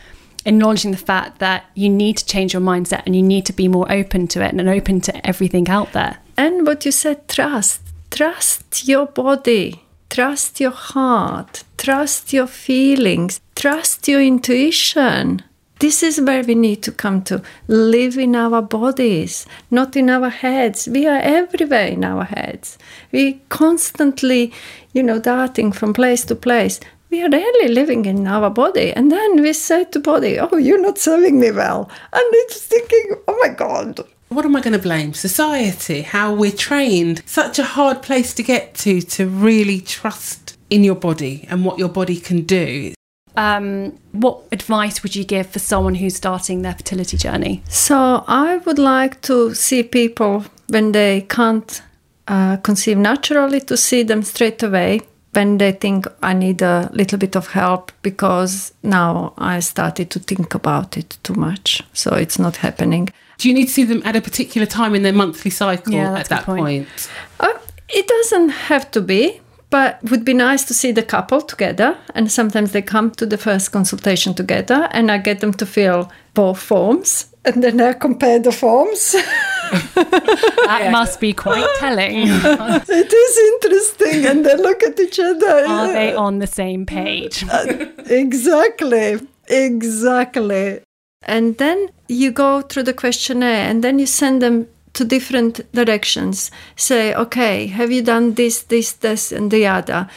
acknowledging 0.46 0.92
the 0.92 0.98
fact 0.98 1.40
that 1.40 1.66
you 1.76 1.90
need 1.90 2.18
to 2.18 2.26
change 2.26 2.54
your 2.54 2.62
mindset 2.62 3.04
and 3.06 3.16
you 3.16 3.22
need 3.22 3.46
to 3.46 3.54
be 3.54 3.68
more 3.68 3.92
open 3.92 4.28
to 4.30 4.44
it 4.44 4.54
and 4.54 4.70
open 4.70 5.02
to 5.02 5.28
everything 5.28 5.70
out 5.70 5.92
there. 5.92 6.18
And 6.38 6.66
what 6.66 6.86
you 6.86 6.92
said, 6.92 7.28
trust. 7.28 7.82
Trust 8.10 8.88
your 8.88 9.06
body. 9.06 9.84
Trust 10.10 10.60
your 10.60 10.72
heart. 10.72 11.64
Trust 11.78 12.34
your 12.34 12.48
feelings. 12.48 13.42
Trust 13.56 14.08
your 14.08 14.22
intuition. 14.22 15.44
This 15.80 16.04
is 16.04 16.20
where 16.20 16.44
we 16.44 16.56
need 16.56 16.84
to 16.84 16.92
come 16.92 17.22
to 17.24 17.42
live 17.70 18.18
in 18.18 18.36
our 18.36 18.62
bodies, 18.62 19.46
not 19.72 19.96
in 19.96 20.10
our 20.10 20.28
heads. 20.28 20.90
We 20.90 21.08
are 21.08 21.20
everywhere 21.20 21.88
in 21.88 22.04
our 22.04 22.26
heads. 22.26 22.78
We 23.14 23.42
constantly, 23.48 24.52
you 24.92 25.02
know, 25.04 25.20
darting 25.20 25.72
from 25.72 25.94
place 25.94 26.26
to 26.26 26.36
place. 26.36 26.82
We 27.10 27.24
are 27.24 27.30
really 27.30 27.74
living 27.74 28.04
in 28.06 28.28
our 28.28 28.50
body. 28.50 28.92
And 28.92 29.10
then 29.10 29.42
we 29.42 29.54
say 29.54 29.86
to 29.86 30.00
body, 30.02 30.38
oh, 30.38 30.58
you're 30.58 30.82
not 30.82 30.98
serving 30.98 31.40
me 31.40 31.52
well. 31.52 31.90
And 32.12 32.26
it's 32.44 32.62
thinking, 32.62 33.16
oh 33.30 33.40
my 33.42 33.54
God, 33.54 34.02
What 34.28 34.46
am 34.46 34.58
I 34.58 34.62
going 34.62 34.74
to 34.74 34.80
blame? 34.80 35.14
Society, 35.14 36.02
how 36.02 36.34
we're 36.34 36.52
trained. 36.52 37.24
Such 37.26 37.58
a 37.58 37.64
hard 37.64 38.04
place 38.04 38.34
to 38.34 38.44
get 38.44 38.76
to, 38.76 39.02
to 39.02 39.28
really 39.28 39.80
trust 39.80 40.58
in 40.70 40.84
your 40.84 40.96
body 40.96 41.48
and 41.50 41.64
what 41.64 41.80
your 41.80 41.90
body 41.90 42.20
can 42.20 42.42
do. 42.42 42.94
Um, 43.36 43.98
what 44.12 44.40
advice 44.52 45.02
would 45.04 45.16
you 45.16 45.24
give 45.24 45.48
for 45.48 45.60
someone 45.60 45.96
who's 45.96 46.16
starting 46.16 46.62
their 46.62 46.74
fertility 46.74 47.18
journey? 47.18 47.64
So 47.70 48.24
I 48.28 48.58
would 48.66 48.80
like 48.80 49.22
to 49.22 49.54
see 49.56 49.84
people 49.84 50.44
when 50.68 50.92
they 50.92 51.22
can't 51.30 51.82
uh, 52.28 52.58
conceive 52.58 52.98
naturally 52.98 53.62
to 53.62 53.78
see 53.78 54.04
them 54.04 54.24
straight 54.24 54.62
away 54.64 55.02
when 55.34 55.58
they 55.60 55.72
think 55.72 56.06
I 56.24 56.34
need 56.34 56.62
a 56.62 56.90
little 56.92 57.18
bit 57.20 57.36
of 57.36 57.48
help 57.48 57.92
because 58.02 58.74
now 58.84 59.34
I 59.38 59.60
started 59.60 60.10
to 60.12 60.20
think 60.20 60.56
about 60.56 60.98
it 60.98 61.18
too 61.24 61.36
much. 61.36 61.84
So 61.94 62.16
it's 62.16 62.40
not 62.40 62.58
happening. 62.58 63.10
Do 63.38 63.48
you 63.48 63.54
need 63.54 63.68
to 63.68 63.72
see 63.72 63.84
them 63.86 64.02
at 64.06 64.16
a 64.16 64.22
particular 64.22 64.66
time 64.68 64.96
in 64.96 65.04
their 65.04 65.14
monthly 65.14 65.52
cycle 65.52 65.94
Yeah, 65.94 66.18
at 66.20 66.30
that 66.30 66.44
point. 66.46 66.60
point? 66.88 67.10
Uh, 67.40 67.54
it 67.90 68.08
doesn't 68.08 68.50
have 68.50 68.92
to 68.92 69.02
be, 69.02 69.40
but 69.70 70.00
would 70.10 70.26
be 70.26 70.34
nice 70.34 70.64
to 70.66 70.74
see 70.74 70.92
the 70.92 71.04
couple 71.04 71.42
together. 71.42 71.98
And 72.16 72.32
sometimes 72.32 72.72
they 72.72 72.82
come 72.82 73.12
to 73.12 73.26
the 73.26 73.38
first 73.38 73.72
consultation 73.72 74.34
together, 74.34 74.88
and 74.92 75.12
I 75.12 75.18
get 75.18 75.40
them 75.40 75.54
to 75.54 75.66
fill 75.66 76.12
both 76.34 76.60
forms, 76.60 77.28
and 77.46 77.64
then 77.64 77.80
I 77.82 77.94
compare 77.94 78.40
the 78.40 78.52
forms. 78.52 79.16
That 79.72 80.90
must 80.92 81.20
be 81.20 81.34
quite 81.34 81.68
telling. 81.80 82.28
it 82.28 83.14
is 83.14 83.38
interesting, 83.54 84.26
and 84.26 84.46
they 84.46 84.56
look 84.56 84.82
at 84.84 85.00
each 85.00 85.20
other. 85.20 85.66
Are 85.68 85.94
they 85.94 86.14
on 86.16 86.40
the 86.40 86.48
same 86.48 86.86
page? 86.86 87.44
Uh, 87.52 87.86
exactly, 88.08 89.20
exactly. 89.48 90.82
And 91.24 91.58
then 91.58 91.90
you 92.08 92.32
go 92.32 92.62
through 92.62 92.84
the 92.84 92.94
questionnaire, 92.94 93.70
and 93.70 93.84
then 93.84 94.00
you 94.00 94.06
send 94.08 94.42
them 94.42 94.68
to 94.94 95.06
different 95.06 95.72
directions. 95.72 96.52
Say, 96.76 97.14
okay, 97.14 97.68
have 97.68 97.92
you 97.92 98.02
done 98.02 98.34
this, 98.34 98.64
this, 98.64 98.94
this, 98.94 99.32
and 99.32 99.52
the 99.52 99.68
other? 99.68 100.10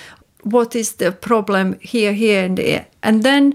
What 0.42 0.74
is 0.74 0.94
the 0.94 1.12
problem 1.12 1.78
here, 1.80 2.12
here, 2.12 2.44
and 2.44 2.56
there? 2.56 2.86
And 3.02 3.22
then 3.22 3.54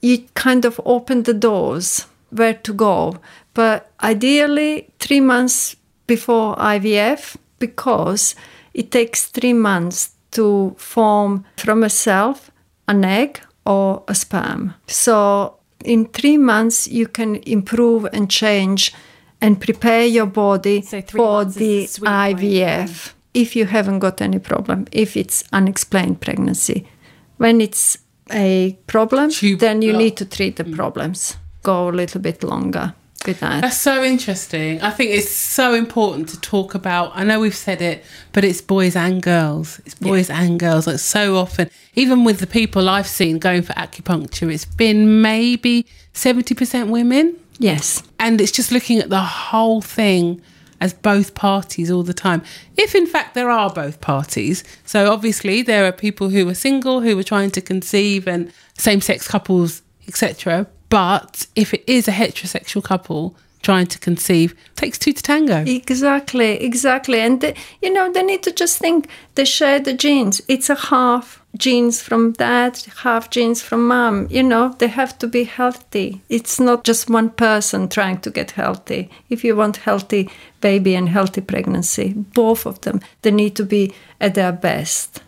you 0.00 0.24
kind 0.34 0.64
of 0.64 0.80
open 0.84 1.24
the 1.24 1.34
doors 1.34 2.06
where 2.30 2.54
to 2.54 2.72
go. 2.72 3.18
But 3.54 3.90
ideally, 4.02 4.90
three 4.98 5.20
months 5.20 5.76
before 6.06 6.56
IVF, 6.56 7.36
because 7.58 8.34
it 8.74 8.90
takes 8.90 9.26
three 9.26 9.52
months 9.52 10.12
to 10.32 10.74
form 10.78 11.44
from 11.56 11.82
a 11.82 11.90
self 11.90 12.50
an 12.86 13.04
egg 13.04 13.40
or 13.66 14.02
a 14.08 14.14
sperm. 14.14 14.74
So 14.86 15.58
in 15.84 16.06
three 16.06 16.38
months, 16.38 16.88
you 16.88 17.06
can 17.06 17.36
improve 17.36 18.06
and 18.12 18.30
change 18.30 18.94
and 19.40 19.60
prepare 19.60 20.04
your 20.04 20.26
body 20.26 20.82
So 20.82 21.02
for 21.02 21.44
the. 21.44 21.84
IVF 21.84 23.14
if 23.34 23.54
you 23.54 23.66
haven't 23.66 24.00
got 24.00 24.20
any 24.20 24.38
problem, 24.38 24.86
if 24.92 25.16
it's 25.16 25.44
unexplained 25.52 26.20
pregnancy. 26.20 26.88
When 27.36 27.60
it's 27.60 27.98
a 28.32 28.76
problem, 28.86 29.30
Tube 29.30 29.60
then 29.60 29.82
you 29.82 29.92
block. 29.92 30.02
need 30.02 30.16
to 30.16 30.24
treat 30.24 30.56
the 30.56 30.64
mm. 30.64 30.74
problems. 30.74 31.36
Go 31.62 31.88
a 31.88 31.90
little 31.90 32.20
bit 32.20 32.42
longer 32.42 32.94
with 33.26 33.40
that. 33.40 33.60
That's 33.60 33.78
so 33.78 34.02
interesting. 34.02 34.80
I 34.82 34.90
think 34.90 35.12
it's 35.12 35.30
so 35.30 35.74
important 35.74 36.28
to 36.30 36.40
talk 36.40 36.74
about. 36.74 37.12
I 37.14 37.24
know 37.24 37.40
we've 37.40 37.54
said 37.54 37.80
it, 37.80 38.04
but 38.32 38.44
it's 38.44 38.60
boys 38.60 38.96
and 38.96 39.22
girls. 39.22 39.80
It's 39.86 39.94
boys 39.94 40.30
and 40.30 40.58
girls. 40.58 40.86
Like 40.86 40.98
so 40.98 41.36
often, 41.36 41.70
even 41.94 42.24
with 42.24 42.40
the 42.40 42.46
people 42.46 42.88
I've 42.88 43.06
seen 43.06 43.38
going 43.38 43.62
for 43.62 43.72
acupuncture, 43.74 44.52
it's 44.52 44.64
been 44.64 45.22
maybe 45.22 45.86
70% 46.14 46.88
women. 46.90 47.36
Yes. 47.58 48.02
And 48.18 48.40
it's 48.40 48.52
just 48.52 48.72
looking 48.72 48.98
at 48.98 49.10
the 49.10 49.20
whole 49.20 49.80
thing 49.80 50.40
as 50.80 50.94
both 50.94 51.34
parties 51.34 51.90
all 51.90 52.02
the 52.02 52.14
time. 52.14 52.42
If 52.76 52.94
in 52.94 53.06
fact 53.06 53.34
there 53.34 53.50
are 53.50 53.70
both 53.70 54.00
parties. 54.00 54.64
So 54.84 55.10
obviously 55.10 55.62
there 55.62 55.84
are 55.86 55.92
people 55.92 56.28
who 56.28 56.48
are 56.48 56.54
single 56.54 57.00
who 57.00 57.18
are 57.18 57.24
trying 57.24 57.50
to 57.52 57.60
conceive 57.60 58.28
and 58.28 58.52
same 58.76 59.00
sex 59.00 59.26
couples, 59.26 59.82
etc. 60.06 60.66
But 60.88 61.46
if 61.54 61.74
it 61.74 61.84
is 61.86 62.08
a 62.08 62.12
heterosexual 62.12 62.82
couple 62.82 63.36
trying 63.62 63.86
to 63.86 63.98
conceive, 63.98 64.54
takes 64.76 64.98
two 64.98 65.12
to 65.12 65.22
tango. 65.22 65.64
Exactly, 65.66 66.62
exactly. 66.62 67.20
And 67.20 67.40
they, 67.40 67.54
you 67.82 67.92
know, 67.92 68.12
they 68.12 68.22
need 68.22 68.42
to 68.44 68.52
just 68.52 68.78
think 68.78 69.08
they 69.34 69.44
share 69.44 69.80
the 69.80 69.92
genes. 69.92 70.40
It's 70.48 70.70
a 70.70 70.74
half 70.74 71.42
genes 71.56 72.00
from 72.00 72.32
dad, 72.32 72.78
half 73.02 73.30
genes 73.30 73.62
from 73.62 73.88
mom. 73.88 74.28
You 74.30 74.42
know, 74.42 74.74
they 74.78 74.88
have 74.88 75.18
to 75.18 75.26
be 75.26 75.44
healthy. 75.44 76.20
It's 76.28 76.60
not 76.60 76.84
just 76.84 77.10
one 77.10 77.30
person 77.30 77.88
trying 77.88 78.20
to 78.20 78.30
get 78.30 78.52
healthy. 78.52 79.10
If 79.28 79.44
you 79.44 79.56
want 79.56 79.78
healthy 79.78 80.30
baby 80.60 80.94
and 80.94 81.08
healthy 81.08 81.40
pregnancy, 81.40 82.12
both 82.14 82.66
of 82.66 82.80
them, 82.82 83.00
they 83.22 83.30
need 83.30 83.56
to 83.56 83.64
be 83.64 83.92
at 84.20 84.34
their 84.34 84.52
best. 84.52 85.22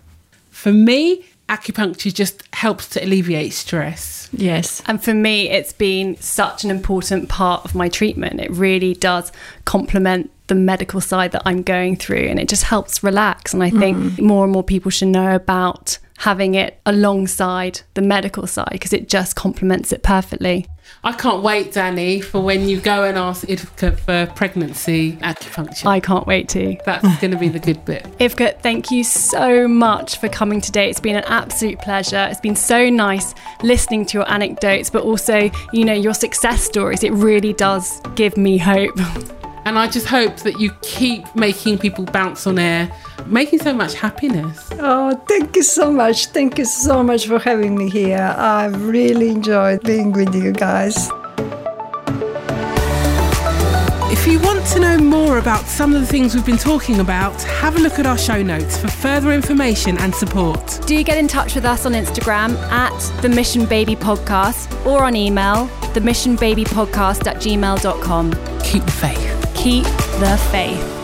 For 0.50 0.72
me, 0.72 1.24
acupuncture 1.50 2.14
just 2.14 2.42
helps 2.54 2.88
to 2.90 3.04
alleviate 3.04 3.52
stress. 3.52 4.28
Yes. 4.32 4.82
And 4.86 5.02
for 5.02 5.12
me, 5.12 5.50
it's 5.50 5.72
been 5.72 6.16
such 6.16 6.62
an 6.64 6.70
important 6.70 7.28
part 7.28 7.64
of 7.64 7.74
my 7.74 7.88
treatment. 7.88 8.40
It 8.40 8.50
really 8.52 8.94
does 8.94 9.32
complement 9.64 10.30
the 10.46 10.54
medical 10.54 11.00
side 11.00 11.32
that 11.32 11.42
I'm 11.44 11.62
going 11.62 11.96
through, 11.96 12.26
and 12.28 12.38
it 12.38 12.48
just 12.48 12.64
helps 12.64 13.02
relax. 13.02 13.52
And 13.52 13.62
I 13.62 13.70
mm-hmm. 13.70 13.80
think 13.80 14.20
more 14.20 14.44
and 14.44 14.52
more 14.52 14.62
people 14.62 14.90
should 14.90 15.08
know 15.08 15.34
about 15.34 15.98
having 16.18 16.54
it 16.54 16.80
alongside 16.86 17.80
the 17.94 18.02
medical 18.02 18.46
side 18.46 18.68
because 18.72 18.92
it 18.92 19.08
just 19.08 19.36
complements 19.36 19.90
it 19.90 20.02
perfectly. 20.02 20.66
I 21.03 21.12
can't 21.12 21.42
wait, 21.42 21.72
Danie, 21.72 22.22
for 22.22 22.40
when 22.40 22.68
you 22.68 22.81
go 22.81 23.05
and 23.05 23.16
ask 23.16 23.46
Ivka 23.46 23.98
for 23.98 24.33
pregnancy 24.35 25.12
acupuncture. 25.22 25.87
I 25.87 25.98
can't 26.00 26.26
wait 26.26 26.48
to. 26.50 26.76
That's 26.85 27.18
going 27.20 27.31
to 27.31 27.38
be 27.38 27.48
the 27.48 27.59
good 27.59 27.85
bit. 27.85 28.05
Ivka, 28.18 28.61
thank 28.61 28.90
you 28.90 29.03
so 29.03 29.66
much 29.66 30.18
for 30.18 30.29
coming 30.29 30.61
today. 30.61 30.90
It's 30.90 31.00
been 31.00 31.16
an 31.16 31.24
absolute 31.24 31.79
pleasure. 31.79 32.29
It's 32.31 32.40
been 32.40 32.57
so 32.57 32.90
nice 32.90 33.35
listening 33.62 34.05
to 34.07 34.18
your 34.18 34.31
anecdotes, 34.31 34.90
but 34.90 35.03
also, 35.03 35.50
you 35.72 35.85
know, 35.85 35.94
your 35.94 36.14
success 36.14 36.62
stories. 36.62 37.03
It 37.03 37.12
really 37.12 37.55
does 37.55 38.00
give 38.14 38.37
me 38.37 38.59
hope. 38.59 38.98
And 39.64 39.79
I 39.79 39.88
just 39.88 40.07
hope 40.07 40.37
that 40.38 40.59
you 40.59 40.70
keep 40.83 41.35
making 41.35 41.79
people 41.79 42.05
bounce 42.05 42.46
on 42.46 42.59
air, 42.59 42.90
making 43.27 43.61
so 43.61 43.73
much 43.73 43.94
happiness. 43.94 44.68
Oh, 44.73 45.14
thank 45.29 45.55
you 45.57 45.62
so 45.62 45.90
much. 45.90 46.27
Thank 46.27 46.59
you 46.59 46.64
so 46.64 47.03
much 47.03 47.27
for 47.27 47.38
having 47.38 47.77
me 47.77 47.90
here. 47.90 48.35
I've 48.37 48.87
really 48.87 49.29
enjoyed 49.29 49.83
being 49.83 50.12
with 50.12 50.35
you 50.35 50.53
guys. 50.53 51.11
If 54.12 54.27
you 54.27 54.40
want 54.40 54.66
to 54.66 54.81
know 54.81 54.99
more 54.99 55.38
about 55.38 55.64
some 55.66 55.94
of 55.94 56.01
the 56.01 56.07
things 56.07 56.35
we've 56.35 56.44
been 56.44 56.59
talking 56.59 57.01
about, 57.01 57.40
have 57.42 57.77
a 57.77 57.79
look 57.79 57.99
at 57.99 58.07
our 58.07 58.18
show 58.18 58.42
notes 58.42 58.77
for 58.77 58.88
further 58.88 59.33
information 59.33 59.96
and 59.99 60.14
support. 60.14 60.81
Do 60.87 61.03
get 61.05 61.16
in 61.16 61.29
touch 61.29 61.55
with 61.55 61.64
us 61.64 61.87
on 61.87 61.92
Instagram 61.92 62.57
at 62.70 63.23
the 63.23 63.29
Mission 63.29 63.66
Baby 63.66 63.94
Podcast 63.94 64.85
or 64.85 65.05
on 65.05 65.16
email, 65.16 65.66
the 65.94 66.01
Mission 66.01 66.37
Baby 66.37 66.64
Podcast 66.64 67.27
at 67.27 67.37
gmail.com. 67.37 68.33
Keep 68.62 68.85
the 68.85 68.90
faith. 68.90 69.39
Keep 69.62 69.85
the 69.85 70.38
faith. 70.51 70.99